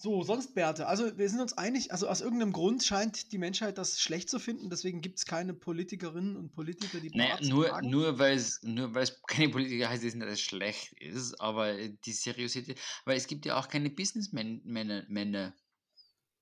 [0.00, 0.86] So, sonst Bärte.
[0.86, 4.38] Also wir sind uns einig, also aus irgendeinem Grund scheint die Menschheit das schlecht zu
[4.38, 7.90] finden, deswegen gibt es keine Politikerinnen und Politiker, die Naja, nur, tragen.
[7.90, 12.78] nur weil es nur weil's keine Politiker heißt, dass es schlecht ist, aber die Seriosität,
[13.06, 15.04] weil es gibt ja auch keine Businessmänner.
[15.08, 15.54] Männer.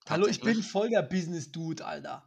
[0.07, 2.27] Hallo, ich bin voll der Business-Dude, Alter.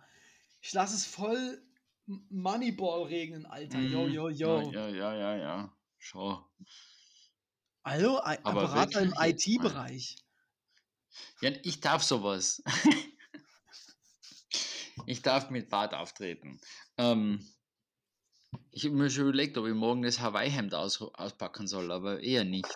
[0.62, 1.62] Ich lasse es voll
[2.08, 3.80] Moneyball regnen, Alter.
[3.82, 4.14] Yo, Mhm.
[4.14, 4.72] yo, yo.
[4.72, 5.74] Ja, ja, ja, ja, ja.
[7.84, 9.14] Ein Aber Berater im.
[9.20, 10.16] IT-Bereich.
[11.42, 12.62] Ja, ich darf sowas.
[15.06, 16.60] ich darf mit Bart auftreten.
[16.98, 17.46] Ähm,
[18.72, 22.44] ich habe mir schon überlegt, ob ich morgen das Hawaii-Hemd aus, auspacken soll, aber eher
[22.44, 22.68] nicht.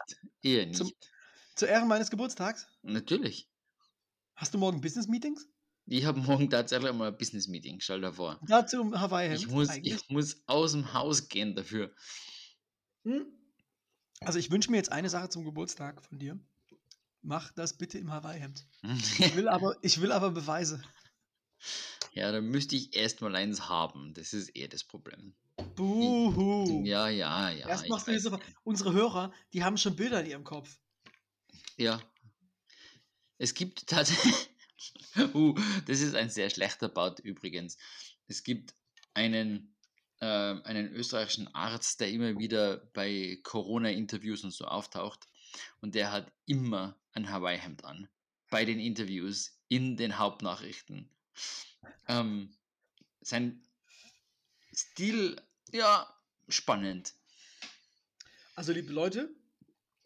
[0.41, 0.77] Eher nicht.
[0.77, 0.91] Zum-
[1.55, 2.67] Zu Ehren meines Geburtstags.
[2.81, 3.49] Natürlich.
[4.35, 5.47] Hast du morgen Business-Meetings?
[5.85, 8.39] Ich habe morgen tatsächlich mal ein Business-Meeting, stell dir vor.
[8.47, 9.39] Dazu im Hawaii-Hemd.
[9.39, 9.95] Ich muss, eigentlich.
[9.95, 11.93] ich muss aus dem Haus gehen dafür.
[13.03, 13.25] Hm?
[14.21, 16.39] Also ich wünsche mir jetzt eine Sache zum Geburtstag von dir.
[17.23, 18.65] Mach das bitte im Hawaii-Hemd.
[19.19, 20.83] Ich will aber, ich will aber Beweise.
[22.11, 24.13] ja, dann müsste ich erst mal eins haben.
[24.13, 25.33] Das ist eher das Problem.
[25.75, 26.83] Buhu.
[26.83, 27.67] Ja, ja, ja.
[27.69, 30.77] Erst machst du so, unsere Hörer, die haben schon Bilder in ihrem Kopf.
[31.77, 32.01] Ja.
[33.37, 34.49] Es gibt tatsächlich.
[35.33, 35.55] uh,
[35.85, 37.77] das ist ein sehr schlechter Bart übrigens.
[38.27, 38.75] Es gibt
[39.13, 39.77] einen,
[40.19, 45.25] äh, einen österreichischen Arzt, der immer wieder bei Corona-Interviews und so auftaucht.
[45.79, 48.09] Und der hat immer ein Hawaii-Hemd an.
[48.49, 51.09] Bei den Interviews, in den Hauptnachrichten.
[52.07, 52.55] Ähm,
[53.21, 53.63] sein
[54.75, 55.41] Stil,
[55.71, 56.07] ja,
[56.49, 57.13] spannend.
[58.55, 59.33] Also, liebe Leute,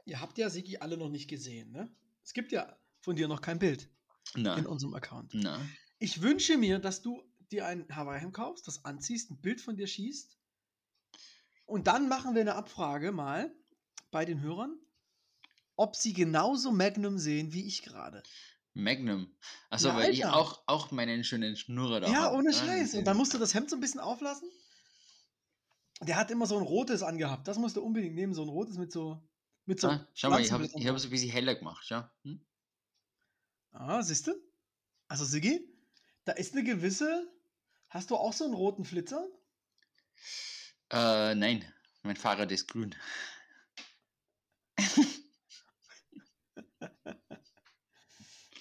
[0.05, 1.89] ihr habt ja Sigi alle noch nicht gesehen, ne?
[2.23, 3.89] Es gibt ja von dir noch kein Bild
[4.35, 5.33] Na, in unserem Account.
[5.33, 5.59] na.
[5.99, 9.87] Ich wünsche mir, dass du dir ein Hawaii-Hemd kaufst, das anziehst, ein Bild von dir
[9.87, 10.37] schießt.
[11.65, 13.53] Und dann machen wir eine Abfrage mal
[14.11, 14.77] bei den Hörern,
[15.77, 18.23] ob sie genauso Magnum sehen wie ich gerade.
[18.73, 19.35] Magnum.
[19.69, 22.53] Also, Ja, weil ich auch, auch meinen schönen Schnurrer da Ja, ohne ne?
[22.53, 22.95] Scheiß.
[22.95, 24.49] Und dann musst du das Hemd so ein bisschen auflassen.
[26.01, 27.47] Der hat immer so ein rotes angehabt.
[27.47, 29.19] Das musst du unbedingt nehmen, so ein rotes mit so.
[29.65, 31.83] Mit so Ah, schau mal, ich habe ich hab es ein bisschen heller gemacht.
[31.85, 32.03] Schau.
[32.23, 32.39] Hm?
[33.71, 34.33] Ah, siehst du?
[35.07, 35.59] Also, Siggi,
[36.25, 37.27] da ist eine gewisse.
[37.89, 39.27] Hast du auch so einen roten Flitzer?
[40.89, 41.65] Äh, nein,
[42.03, 42.95] mein Fahrrad ist grün.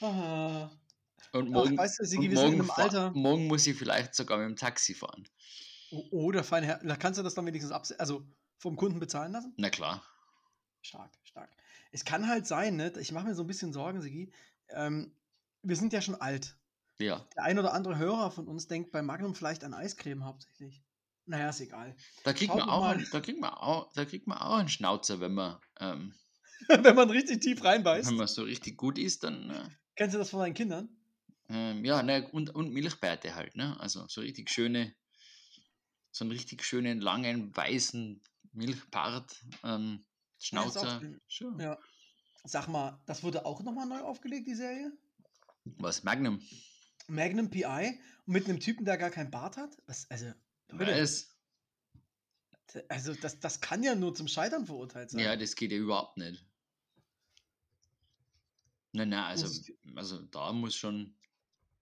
[0.01, 0.71] Ah.
[1.33, 3.11] Und Ach, morgen, weißt du, Siggi, und morgen, Alter.
[3.15, 5.29] morgen muss ich vielleicht sogar mit dem Taxi fahren.
[5.91, 6.79] Der feine Herr.
[6.83, 8.27] Da kannst du das dann wenigstens abse also
[8.59, 9.53] vom Kunden bezahlen lassen?
[9.57, 10.03] Na klar.
[10.83, 11.51] Stark, stark.
[11.93, 12.93] Es kann halt sein, ne?
[13.01, 14.33] Ich mache mir so ein bisschen Sorgen, Sigi.
[14.71, 15.15] Ähm,
[15.63, 16.57] wir sind ja schon alt.
[16.99, 17.27] Ja.
[17.37, 20.83] Der ein oder andere Hörer von uns denkt bei Magnum vielleicht an Eiscreme hauptsächlich.
[21.27, 21.95] Naja, ist egal.
[22.25, 22.95] Da kriegt Schaut man auch, mal.
[22.95, 26.15] einen, da kriegt man auch, da kriegt man auch einen Schnauzer, wenn man, ähm,
[26.69, 28.09] Wenn man richtig tief reinbeißt.
[28.09, 30.89] wenn man so richtig gut ist, dann, äh, Kennst du das von deinen Kindern?
[31.49, 33.79] ähm, ja, ne, und, und Milchbärte halt, ne?
[33.81, 34.95] Also so richtig schöne,
[36.11, 38.21] so einen richtig schönen, langen, weißen
[38.53, 40.05] Milchbart, ähm,
[40.39, 41.01] Schnauzer.
[41.29, 41.59] Schon.
[41.61, 41.79] Ja.
[42.45, 44.93] Sag mal, das wurde auch nochmal neu aufgelegt, die Serie?
[45.65, 46.41] Was, Magnum?
[47.09, 49.77] Magnum PI und mit einem Typen, der gar keinen Bart hat?
[49.87, 50.33] Was, also,
[50.69, 51.09] Leute,
[52.89, 55.21] also das, das kann ja nur zum Scheitern verurteilt sein.
[55.21, 56.45] Ja, das geht ja überhaupt nicht.
[58.97, 59.47] Nein, nein, also,
[59.95, 61.15] also da muss schon,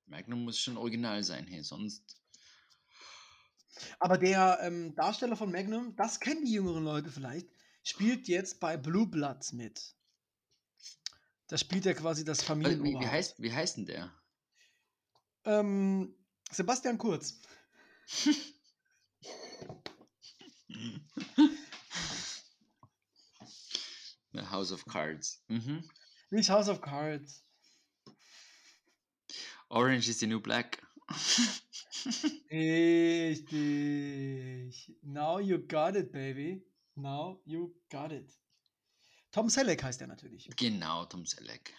[0.07, 2.21] Magnum muss schon original sein, hey, sonst.
[4.01, 7.49] Aber der ähm, Darsteller von Magnum, das kennen die jüngeren Leute vielleicht,
[7.85, 9.95] spielt jetzt bei Blue Bloods mit.
[11.47, 13.05] Da spielt er quasi das Äh, Wie, Familienoberhaupt.
[13.05, 14.12] wie, heißt, wie heißt denn der?
[15.45, 16.17] Ähm,
[16.51, 17.41] Sebastian Kurz.
[24.33, 25.45] The House of Cards.
[25.47, 25.89] Mhm.
[26.31, 27.43] Nicht House of Cards.
[29.68, 30.83] Orange is the New Black.
[32.51, 33.53] Richtig.
[35.03, 36.64] Now you got it, baby.
[36.95, 38.31] Now you got it.
[39.33, 40.49] Tom Selleck heißt er natürlich.
[40.57, 41.75] genau, Tom Selleck.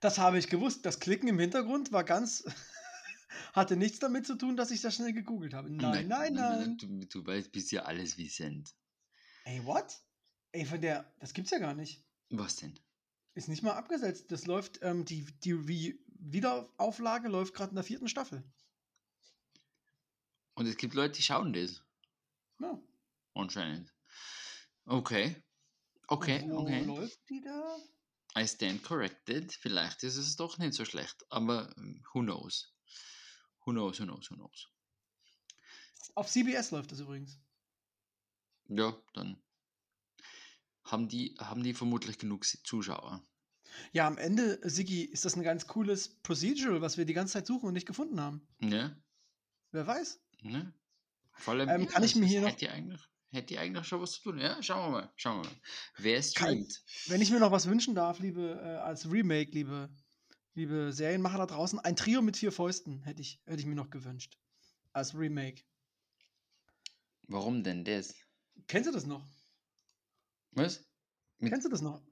[0.00, 0.84] Das habe ich gewusst.
[0.84, 2.44] Das Klicken im Hintergrund war ganz.
[3.52, 5.70] hatte nichts damit zu tun, dass ich das schnell gegoogelt habe.
[5.70, 6.76] Nein, nein, nein.
[6.78, 8.74] Du, du weißt, bist ja alles wissend.
[9.44, 10.00] Ey, what?
[10.52, 11.12] Ey, von der.
[11.20, 12.04] Das gibt's ja gar nicht.
[12.30, 12.78] Was denn?
[13.34, 14.30] Ist nicht mal abgesetzt.
[14.30, 18.42] Das läuft, ähm, die, die Re Wiederauflage läuft gerade in der vierten Staffel.
[20.54, 21.82] Und es gibt Leute, die schauen das.
[22.60, 22.80] Ja.
[23.34, 23.92] Anscheinend.
[24.86, 25.42] Okay.
[26.06, 26.84] Okay, wo okay.
[26.84, 27.76] läuft die da?
[28.38, 29.52] I stand corrected.
[29.52, 31.24] Vielleicht ist es doch nicht so schlecht.
[31.30, 32.72] Aber ähm, who knows?
[33.64, 34.68] Who knows, who knows, who knows.
[36.14, 37.40] Auf CBS läuft das übrigens.
[38.68, 39.42] Ja, dann
[40.84, 43.24] haben die, haben die vermutlich genug Zuschauer.
[43.92, 47.46] Ja, am Ende, Sigi, ist das ein ganz cooles Procedural, was wir die ganze Zeit
[47.46, 48.46] suchen und nicht gefunden haben.
[48.60, 49.02] Ne?
[49.72, 50.20] Wer weiß?
[50.42, 50.72] Ne?
[51.32, 53.00] Vor allem, Ähm, kann ich mir hier noch- Hätte eigentlich,
[53.32, 54.38] hätte eigentlich schon was zu tun.
[54.38, 55.12] Ja, schauen wir mal.
[55.16, 55.56] Schauen wir mal.
[55.98, 56.84] Wer Kann- streamt?
[57.06, 59.90] Wenn ich mir noch was wünschen darf, liebe, äh, als Remake, liebe,
[60.54, 63.90] liebe Serienmacher da draußen, ein Trio mit vier Fäusten hätte ich, hätte ich mir noch
[63.90, 64.38] gewünscht.
[64.92, 65.62] Als Remake.
[67.26, 68.14] Warum denn das?
[68.68, 69.26] Kennst du das noch?
[70.56, 70.84] Was?
[71.38, 72.02] Mit, Kennst du das noch?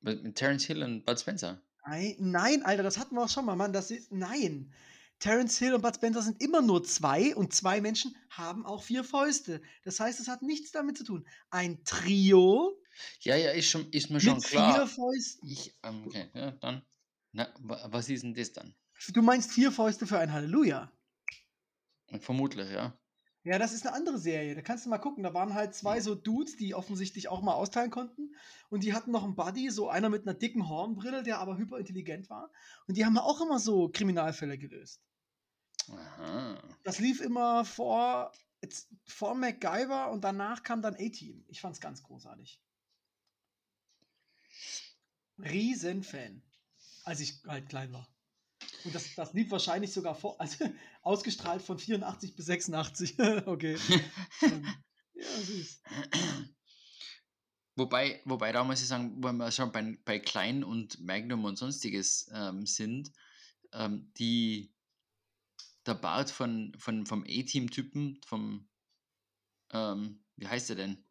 [0.00, 1.62] mit mit Terence Hill und Bud Spencer?
[1.86, 3.72] Nein, nein, Alter, das hatten wir auch schon mal, Mann.
[3.72, 4.12] Das ist.
[4.12, 4.72] Nein.
[5.18, 9.04] Terence Hill und Bud Spencer sind immer nur zwei und zwei Menschen haben auch vier
[9.04, 9.62] Fäuste.
[9.84, 11.26] Das heißt, es hat nichts damit zu tun.
[11.50, 12.82] Ein Trio
[13.20, 14.74] Ja, ja, ist, schon, ist mir schon mit klar.
[14.74, 15.48] vier Fäusten.
[15.48, 16.82] Ich, ähm, okay, ja, dann.
[17.32, 18.74] Na, wa- was ist denn das dann?
[19.12, 20.92] Du meinst vier Fäuste für ein Halleluja.
[22.20, 22.96] Vermutlich, ja.
[23.44, 24.54] Ja, das ist eine andere Serie.
[24.54, 25.24] Da kannst du mal gucken.
[25.24, 28.34] Da waren halt zwei so Dudes, die offensichtlich auch mal austeilen konnten.
[28.70, 32.30] Und die hatten noch einen Buddy, so einer mit einer dicken Hornbrille, der aber hyperintelligent
[32.30, 32.52] war.
[32.86, 35.02] Und die haben auch immer so Kriminalfälle gelöst.
[35.88, 36.62] Aha.
[36.84, 38.30] Das lief immer vor,
[38.60, 41.44] jetzt, vor MacGyver und danach kam dann A-Team.
[41.48, 42.60] Ich fand's ganz großartig.
[45.38, 46.42] Riesenfan,
[47.04, 48.11] als ich halt klein war.
[48.84, 50.64] Und das, das lief wahrscheinlich sogar vor, also
[51.02, 53.18] ausgestrahlt von 84 bis 86.
[53.46, 53.76] okay.
[55.14, 55.82] Ja, süß.
[57.76, 61.56] Wobei, wobei da muss ich sagen, wenn wir schon bei, bei Klein und Magnum und
[61.56, 63.10] sonstiges ähm, sind,
[63.72, 64.74] ähm, die,
[65.86, 68.68] der Bart von, von, vom A-Team-Typen, vom,
[69.72, 71.04] ähm, wie heißt er denn?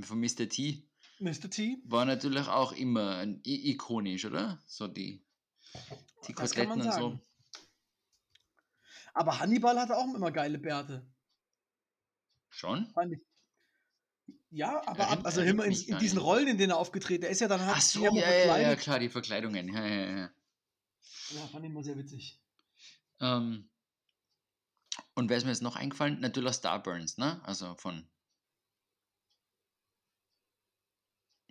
[0.00, 0.48] Von Mr.
[0.48, 0.88] T,
[1.18, 1.50] Mr.
[1.50, 1.78] T.
[1.84, 4.62] war natürlich auch immer ein, ikonisch, oder?
[4.66, 5.24] So die,
[6.26, 7.20] die Das Koteletten und so.
[9.14, 11.06] Aber Hannibal hatte auch immer geile Bärte.
[12.50, 12.86] Schon?
[12.92, 13.20] Fand ich.
[14.50, 16.18] Ja, aber ab, also immer in, in diesen.
[16.18, 17.28] Rollen, in denen er aufgetreten ist.
[17.28, 19.72] Er ist ja dann halt Ach so, ja, ja, ja, klar, die Verkleidungen.
[19.72, 20.30] Ja, ja, ja.
[21.30, 22.38] Ja, fand ich immer sehr witzig.
[23.20, 23.70] Ähm,
[25.14, 26.20] und wer ist mir jetzt noch eingefallen?
[26.20, 27.40] Natürlich Starburns, ne?
[27.44, 28.06] Also von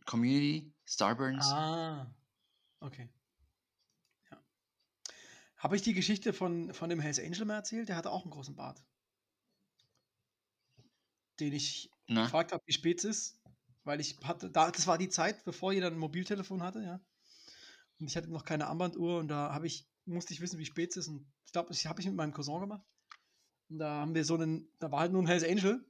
[0.06, 1.46] Community, Starburns.
[1.52, 2.14] Ah,
[2.82, 3.10] okay.
[5.62, 7.88] Habe ich die Geschichte von, von dem Hells Angel mal erzählt?
[7.88, 8.84] Der hatte auch einen großen Bart.
[11.40, 12.24] Den ich Na?
[12.24, 13.42] gefragt habe, wie spät es ist,
[13.84, 17.00] weil ich hatte, da, das war die Zeit, bevor jeder ein Mobiltelefon hatte, ja.
[18.00, 20.90] Und ich hatte noch keine Armbanduhr und da habe ich, musste ich wissen, wie spät
[20.90, 21.08] es ist.
[21.10, 22.84] Und ich glaube, das habe ich mit meinem Cousin gemacht.
[23.70, 25.86] Und da haben wir so einen, da war halt nur ein Hells Angel,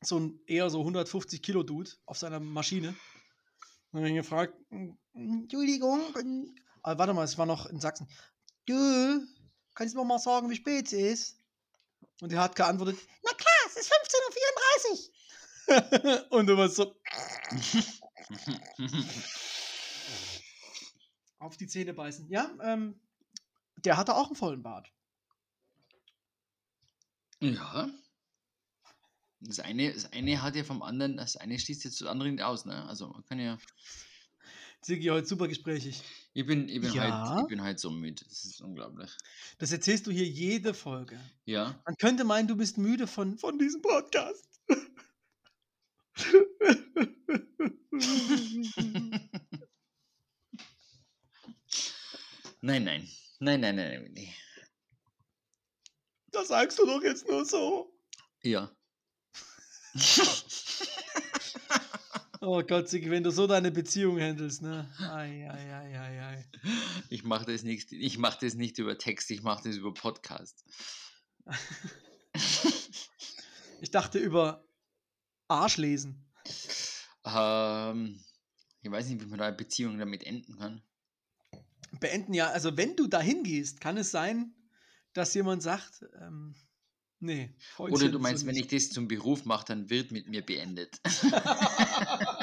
[0.00, 2.88] so ein eher so 150 Kilo Dude auf seiner Maschine.
[2.88, 2.96] Und
[3.92, 6.00] dann habe ich ihn gefragt, "Mm, Entschuldigung,
[6.82, 8.08] aber warte mal, es war noch in Sachsen.
[8.66, 9.26] Du,
[9.74, 11.40] kannst du mir mal sagen, wie spät es ist?
[12.20, 13.92] Und er hat geantwortet, na klar, es ist
[15.66, 16.30] 15.34 Uhr.
[16.38, 16.94] Und du warst so
[21.38, 22.28] auf die Zähne beißen.
[22.28, 23.00] Ja, ähm,
[23.76, 24.90] der hatte auch einen vollen Bart.
[27.40, 27.90] Ja.
[29.40, 32.42] Das eine, das eine hat ja vom anderen, das eine schließt jetzt das andere nicht
[32.42, 32.86] aus, ne?
[32.86, 33.58] Also man kann ja.
[34.84, 36.02] Sigi, heute super gesprächig.
[36.34, 37.28] Ich bin, ich bin, Ja.
[37.30, 38.22] halt, ich bin halt so müde.
[38.28, 39.10] Das ist unglaublich.
[39.58, 41.18] Das erzählst du hier jede Folge.
[41.46, 41.80] Ja.
[41.86, 44.44] Man könnte meinen, du bist müde von, von diesem Podcast.
[52.60, 53.08] Nein, nein.
[53.40, 54.12] Nein, nein, nein, nein.
[54.14, 54.34] nein.
[56.32, 57.94] das sagst du doch jetzt nur so.
[58.42, 58.70] Ja.
[62.46, 64.90] Oh Gott, wenn du so deine Beziehung handelst, ne?
[64.98, 66.44] Ei, ei, ei, ei, ei.
[67.08, 70.64] Ich mache das nicht, ich mache das nicht über Text, ich mache das über Podcast.
[73.80, 74.66] Ich dachte über
[75.46, 76.24] Arsch lesen.
[77.22, 78.18] Ähm,
[78.80, 80.82] ich weiß nicht, wie man da eine Beziehung damit enden kann.
[82.00, 84.54] Beenden ja, also wenn du dahin gehst, kann es sein,
[85.12, 86.54] dass jemand sagt, ähm,
[87.20, 87.54] nee.
[87.76, 90.98] Oder du meinst, so wenn ich das zum Beruf mache, dann wird mit mir beendet.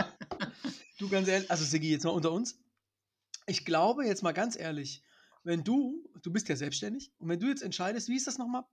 [1.01, 2.59] du ganz ehrlich, also Sigi, jetzt mal unter uns.
[3.47, 5.01] Ich glaube jetzt mal ganz ehrlich,
[5.43, 8.63] wenn du, du bist ja selbstständig, und wenn du jetzt entscheidest, wie ist das nochmal?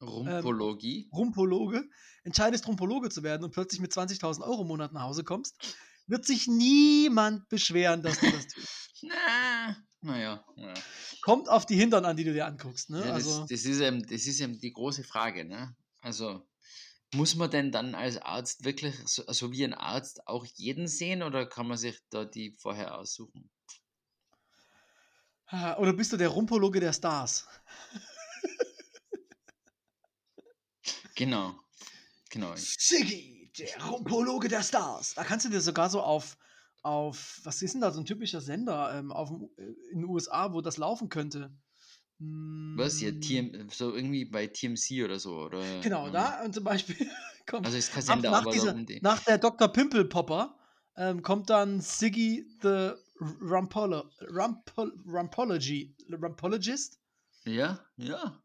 [0.00, 1.08] Rumpologie?
[1.12, 1.88] Rumpologe,
[2.22, 5.76] entscheidest Rumpologe zu werden und plötzlich mit 20.000 Euro im Monat nach Hause kommst,
[6.06, 8.92] wird sich niemand beschweren, dass du das tust.
[9.02, 10.44] Na, naja.
[10.56, 10.74] Ja.
[11.22, 12.90] Kommt auf die Hintern an, die du dir anguckst.
[12.90, 13.04] Ne?
[13.04, 15.44] Ja, also, das, das, ist eben, das ist eben die große Frage.
[15.44, 15.74] Ne?
[16.00, 16.47] Also,
[17.14, 21.22] muss man denn dann als Arzt wirklich, so, so wie ein Arzt, auch jeden sehen
[21.22, 23.50] oder kann man sich da die vorher aussuchen?
[25.50, 27.46] Oder bist du der Rumpologe der Stars?
[31.18, 31.58] Genau.
[32.30, 32.54] Genau.
[32.54, 35.14] Siggi, der Rumpologe der Stars.
[35.14, 36.38] Da kannst du dir sogar so auf,
[36.82, 40.52] auf was ist denn da so ein typischer Sender ähm, auf, äh, in den USA,
[40.52, 41.52] wo das laufen könnte?
[42.20, 43.00] Was?
[43.00, 45.80] Ja, Hm, TM, so irgendwie bei TMC oder so, oder?
[45.80, 46.96] Genau, ähm, da und zum Beispiel
[47.46, 49.68] kommt Also ist kein nach, aber dieser, nach der Dr.
[49.68, 50.58] Pimple Popper
[50.96, 52.90] ähm, kommt dann Siggy the
[53.20, 56.98] Rumpolo, Rumpol, Rumpology, Rumpologist.
[57.44, 58.40] Ja, ja.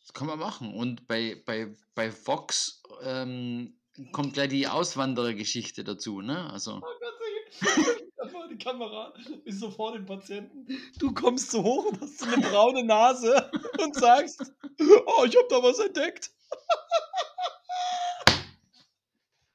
[0.00, 0.74] Das kann man machen.
[0.74, 3.78] Und bei, bei, bei Vox ähm,
[4.12, 6.50] kommt gleich die Auswanderergeschichte dazu, ne?
[6.50, 6.76] Also.
[6.76, 8.02] Oh Gott.
[8.22, 9.12] Einfach die Kamera
[9.44, 10.66] ist so vor dem Patienten.
[10.98, 14.40] Du kommst so hoch und hast so eine braune Nase und sagst,
[14.80, 16.30] oh, ich hab da was entdeckt.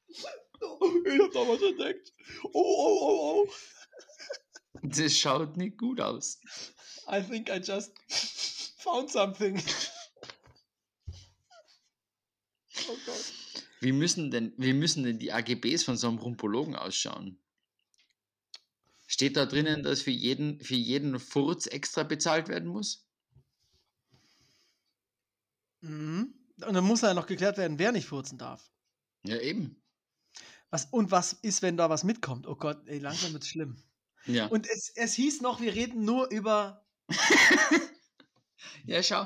[0.10, 2.12] Ich hab da was entdeckt.
[2.44, 3.50] Oh, oh, oh, oh.
[4.84, 6.40] Das schaut nicht gut aus.
[7.10, 7.94] I think I just
[8.80, 9.64] found something.
[12.90, 13.34] Oh Gott.
[13.80, 17.40] Wie müssen denn, wie müssen denn die AGBs von so einem Rumpologen ausschauen?
[19.18, 23.10] Steht da drinnen, dass für jeden, für jeden Furz extra bezahlt werden muss?
[25.82, 26.36] Mhm.
[26.64, 28.70] Und dann muss ja noch geklärt werden, wer nicht furzen darf.
[29.24, 29.82] Ja, eben.
[30.70, 32.46] Was, und was ist, wenn da was mitkommt?
[32.46, 33.82] Oh Gott, ey, langsam wird's schlimm.
[34.28, 34.46] Ja.
[34.48, 36.86] Und es, es hieß noch, wir reden nur über.
[38.86, 39.26] ja, schau.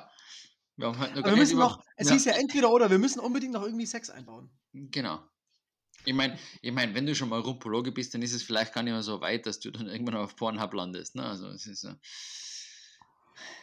[0.78, 3.64] Wir halt wir müssen über- noch, es hieß ja entweder oder, wir müssen unbedingt noch
[3.64, 4.58] irgendwie Sex einbauen.
[4.72, 5.22] Genau.
[6.06, 8.84] Ich meine, ich mein, wenn du schon mal Rumpologe bist, dann ist es vielleicht gar
[8.84, 11.16] nicht mehr so weit, dass du dann irgendwann auf Pornhub landest.
[11.16, 11.24] Ne?
[11.24, 11.94] Also, es ist so.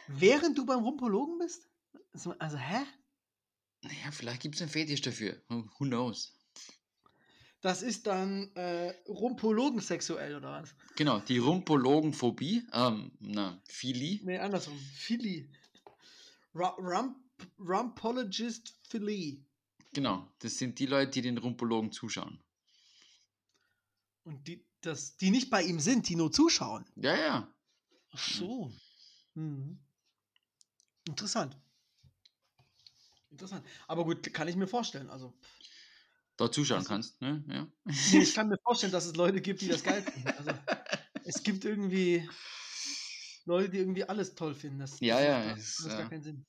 [0.07, 1.67] Während du beim Rumpologen bist?
[2.13, 2.85] Also, also, hä?
[3.81, 5.41] Naja, vielleicht gibt es einen Fetisch dafür.
[5.49, 6.33] Who knows?
[7.61, 10.73] Das ist dann äh, Rumpologen sexuell oder was?
[10.95, 14.77] Genau, die Rumpologenphobie, ähm, na, Philie, Nee, andersrum.
[14.95, 15.49] Philly.
[16.55, 17.17] Ru Rump
[17.59, 19.45] Rumpologist Philly.
[19.93, 22.41] Genau, das sind die Leute, die den Rumpologen zuschauen.
[24.23, 26.85] Und die, das, die nicht bei ihm sind, die nur zuschauen.
[26.95, 27.53] Ja, ja.
[28.11, 28.71] Ach so.
[29.33, 29.79] Mhm.
[31.07, 31.57] Interessant.
[33.29, 33.65] Interessant.
[33.87, 35.09] Aber gut, kann ich mir vorstellen.
[35.09, 35.33] Also,
[36.37, 37.43] Da zuschauen Das- kannst, ne?
[37.47, 37.67] Ja.
[38.19, 40.27] ich kann mir vorstellen, dass es Leute gibt, die das geil finden.
[40.29, 40.51] Also,
[41.25, 42.27] es gibt irgendwie
[43.45, 44.79] Leute, die irgendwie alles toll finden.
[44.79, 46.45] Das, Ja, das ja, macht gar- es, das macht gar äh, keinen Sinn.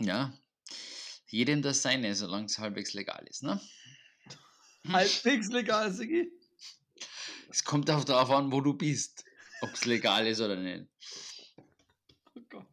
[0.00, 0.32] ja.
[1.36, 3.60] Jedem das Seine, solange es halbwegs legal ist, ne?
[4.88, 6.32] Halbwegs legal, Sigi.
[7.50, 9.22] Es kommt auch darauf an, wo du bist,
[9.60, 10.86] ob es legal ist oder nicht.
[12.34, 12.66] Oh Gott.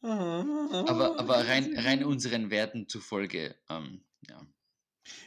[0.00, 4.44] Aber, aber rein, rein unseren Werten zufolge, ähm, ja.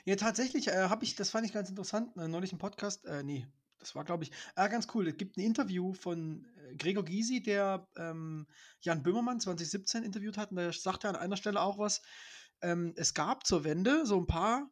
[0.04, 3.24] Ja, tatsächlich äh, habe ich, das fand ich ganz interessant, äh, neulich im Podcast, äh,
[3.24, 3.48] nee,
[3.80, 5.08] das war, glaube ich, ah, ganz cool.
[5.08, 6.46] Es gibt ein Interview von
[6.78, 8.48] Gregor Gysi, der ähm,
[8.82, 12.02] Jan Böhmermann 2017 interviewt hat, und der sagte an einer Stelle auch was.
[12.62, 14.70] Ähm, es gab zur Wende so ein paar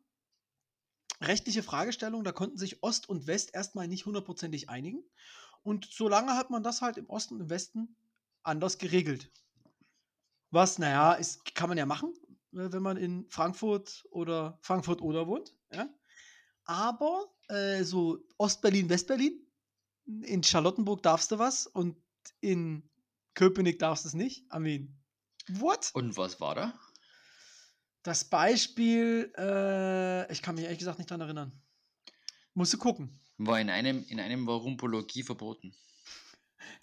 [1.21, 5.03] rechtliche Fragestellungen, da konnten sich Ost und West erstmal nicht hundertprozentig einigen.
[5.63, 7.95] Und solange hat man das halt im Osten und im Westen
[8.43, 9.31] anders geregelt.
[10.51, 12.13] Was, naja, ist, kann man ja machen,
[12.53, 15.55] äh, wenn man in Frankfurt oder Frankfurt oder wohnt.
[15.71, 15.89] Ja?
[16.65, 19.42] Aber äh, so Ostberlin, Westberlin,
[20.05, 21.97] in Charlottenburg darfst du was und
[22.41, 22.89] in
[23.33, 24.45] Köpenick darfst du es nicht.
[24.53, 24.97] I mean,
[25.49, 25.91] what?
[25.93, 26.79] Und was war da?
[28.03, 31.51] Das Beispiel, äh, ich kann mich ehrlich gesagt nicht dran erinnern.
[32.53, 33.19] Musst du gucken.
[33.37, 35.73] War in einem, in einem war Rumpologie verboten.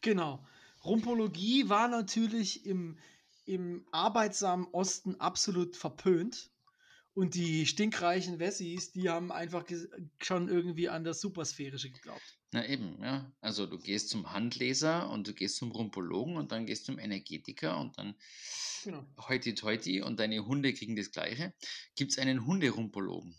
[0.01, 0.45] Genau.
[0.85, 2.99] Rumpologie war natürlich im,
[3.45, 6.51] im arbeitsamen Osten absolut verpönt.
[7.12, 9.64] Und die stinkreichen Wessis, die haben einfach
[10.23, 12.39] schon irgendwie an das Supersphärische geglaubt.
[12.53, 13.31] Na eben, ja.
[13.41, 17.79] Also du gehst zum Handleser und du gehst zum Rumpologen und dann gehst zum Energetiker
[17.79, 18.17] und dann
[18.83, 19.07] genau.
[19.29, 21.55] heute heute und deine Hunde kriegen das Gleiche.
[21.95, 23.37] Gibt es einen Hunderumpologen?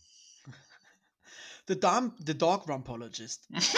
[1.67, 1.77] The,
[2.25, 3.47] the Dog Rumpologist.
[3.51, 3.73] das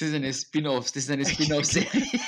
[0.00, 1.90] ist eine Spin-off, das ist eine Spin-off-Serie.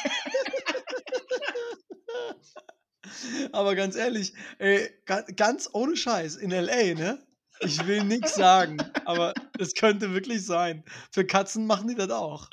[3.53, 4.91] Aber ganz ehrlich, ey,
[5.37, 7.27] ganz ohne Scheiß, in LA, ne?
[7.61, 10.85] Ich will nichts sagen, aber es könnte wirklich sein.
[11.11, 12.49] Für Katzen machen die das auch.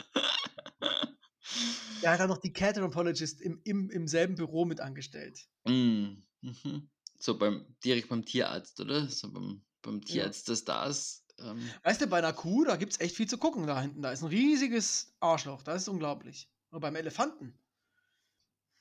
[2.01, 5.47] Er hat dann noch die Cat Apologist im, im, im selben Büro mit angestellt.
[5.65, 6.89] Mm, mhm.
[7.19, 9.07] So beim, direkt beim Tierarzt, oder?
[9.07, 10.53] So beim, beim Tierarzt ja.
[10.53, 11.25] des Stars.
[11.37, 11.69] Ähm.
[11.83, 14.01] Weißt du, bei einer Kuh, da gibt es echt viel zu gucken da hinten.
[14.01, 15.61] Da ist ein riesiges Arschloch.
[15.61, 16.49] Das ist unglaublich.
[16.71, 17.53] Und beim Elefanten.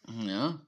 [0.08, 0.66] Ja.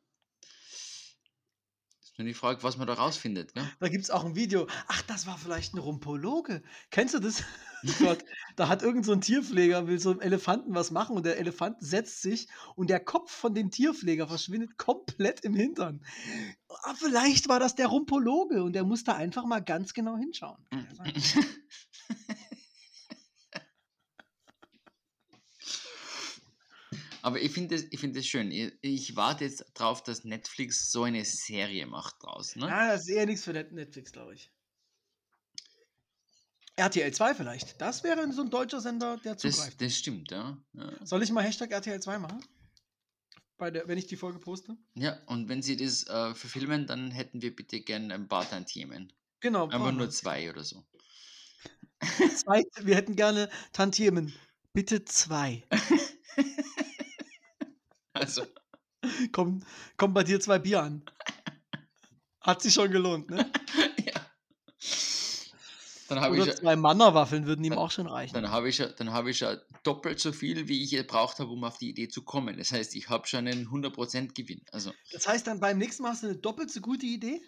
[2.13, 3.57] Ist nur die Frage, was man da rausfindet.
[3.57, 3.67] Ne?
[3.81, 4.67] Da gibt es auch ein Video.
[4.87, 6.63] Ach, das war vielleicht ein Rumpologe.
[6.91, 7.43] Kennst du das?
[8.01, 8.23] Gott,
[8.55, 11.79] da hat irgend so ein Tierpfleger, will so einem Elefanten was machen und der Elefant
[11.81, 16.05] setzt sich und der Kopf von dem Tierpfleger verschwindet komplett im Hintern.
[16.83, 20.63] Aber vielleicht war das der Rumpologe und der musste einfach mal ganz genau hinschauen.
[27.23, 28.51] Aber ich finde es find schön.
[28.51, 32.57] Ich, warte jetzt drauf, dass Netflix so eine Serie macht draus.
[32.57, 32.67] Ne?
[32.67, 34.51] Ja, das ist eher nichts für Netflix, glaube ich.
[36.75, 37.81] RTL 2 vielleicht.
[37.81, 39.69] Das wäre so ein deutscher Sender, der zugreift.
[39.69, 40.59] Das, das stimmt, ja.
[40.73, 41.07] ja.
[41.07, 42.45] Soll ich mal Hashtag RTL 2 machen?
[43.57, 44.77] Bei der, wenn ich die Folge poste?
[44.95, 49.13] Ja, und wenn Sie das äh, verfilmen, dann hätten wir bitte gerne ein paar Tantiemen.
[49.39, 49.69] Genau.
[49.69, 50.83] Einfach nur zwei oder so.
[52.37, 54.35] zwei, wir hätten gerne Tantiemen.
[54.73, 55.63] Bitte zwei.
[58.23, 58.47] Also.
[59.33, 59.65] Kommen,
[59.97, 61.03] kommen bei dir zwei Bier an.
[62.41, 63.51] Hat sich schon gelohnt, ne?
[64.07, 64.13] ja.
[66.09, 68.35] Dann Oder ich, zwei Mannerwaffeln würden ihm auch schon reichen.
[68.35, 71.79] Dann habe ich, hab ich ja doppelt so viel, wie ich gebraucht habe, um auf
[71.79, 72.59] die Idee zu kommen.
[72.59, 74.63] Das heißt, ich habe schon einen 100% Gewinn.
[74.71, 77.43] Also, das heißt, dann beim nächsten Mal hast du eine doppelt so gute Idee?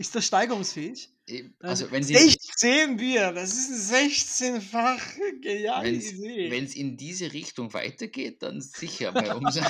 [0.00, 1.10] Ist das steigerungsfähig?
[1.58, 4.98] Also wenn Sie 16 Bier, das ist eine 16-fach
[5.42, 6.50] geniale Idee.
[6.50, 9.60] Wenn es in diese Richtung weitergeht, dann sicher bei das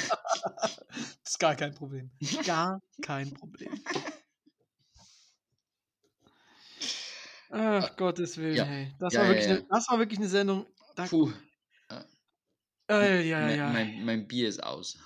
[1.25, 2.13] ist gar kein Problem.
[2.47, 3.73] Gar kein Problem.
[7.51, 8.65] Ach, Gottes Willen, ja.
[8.67, 8.95] hey.
[9.01, 10.65] Das, ja, war wirklich ja, eine, das war wirklich eine Sendung.
[10.95, 11.33] Da, Puh.
[12.89, 13.73] Äh, ja, ja, ja.
[13.73, 14.97] Mein, mein, Bier ist aus.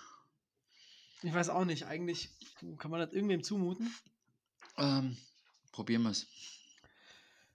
[1.23, 1.87] Ich weiß auch nicht.
[1.87, 2.29] Eigentlich
[2.77, 3.91] kann man das irgendwem zumuten.
[4.77, 5.17] Ähm,
[5.73, 6.27] probieren wir es.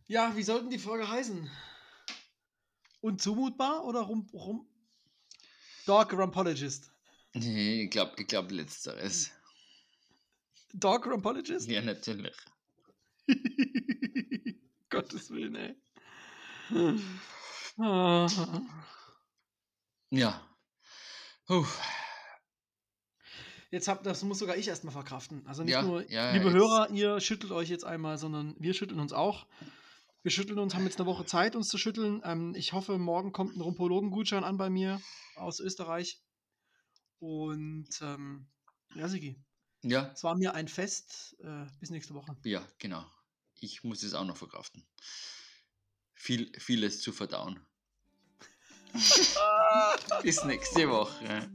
[0.08, 1.50] Ja, wie sollten die Folge heißen?
[3.02, 4.68] Unzumutbar oder rum, rum?
[5.86, 6.92] Dog Rumpologist.
[7.34, 9.32] Nee, ich glaube ich glaub letzteres.
[10.74, 11.68] Dog Rumpologist?
[11.70, 12.36] Ja, natürlich.
[14.90, 15.76] Gottes Willen, ey.
[20.12, 20.48] Ja.
[21.46, 21.66] Puh.
[23.72, 25.46] Jetzt habt, das muss sogar ich erstmal verkraften.
[25.46, 29.00] Also nicht ja, nur, ja, liebe Hörer, ihr schüttelt euch jetzt einmal, sondern wir schütteln
[29.00, 29.46] uns auch.
[30.24, 32.22] Wir schütteln uns, haben jetzt eine Woche Zeit, uns zu schütteln.
[32.26, 35.00] Ähm, ich hoffe, morgen kommt ein Rumpologen-Gutschein an bei mir
[35.36, 36.20] aus Österreich.
[37.20, 38.48] Und ähm,
[38.96, 39.42] ja, Sigi.
[39.84, 40.12] Ja.
[40.14, 41.38] Es war mir ein Fest.
[41.42, 42.36] Äh, bis nächste Woche.
[42.44, 43.06] Ja, genau.
[43.60, 44.86] Ich muss es auch noch verkraften.
[46.14, 47.60] Viel, vieles zu verdauen.
[50.24, 51.50] bis nächste Woche.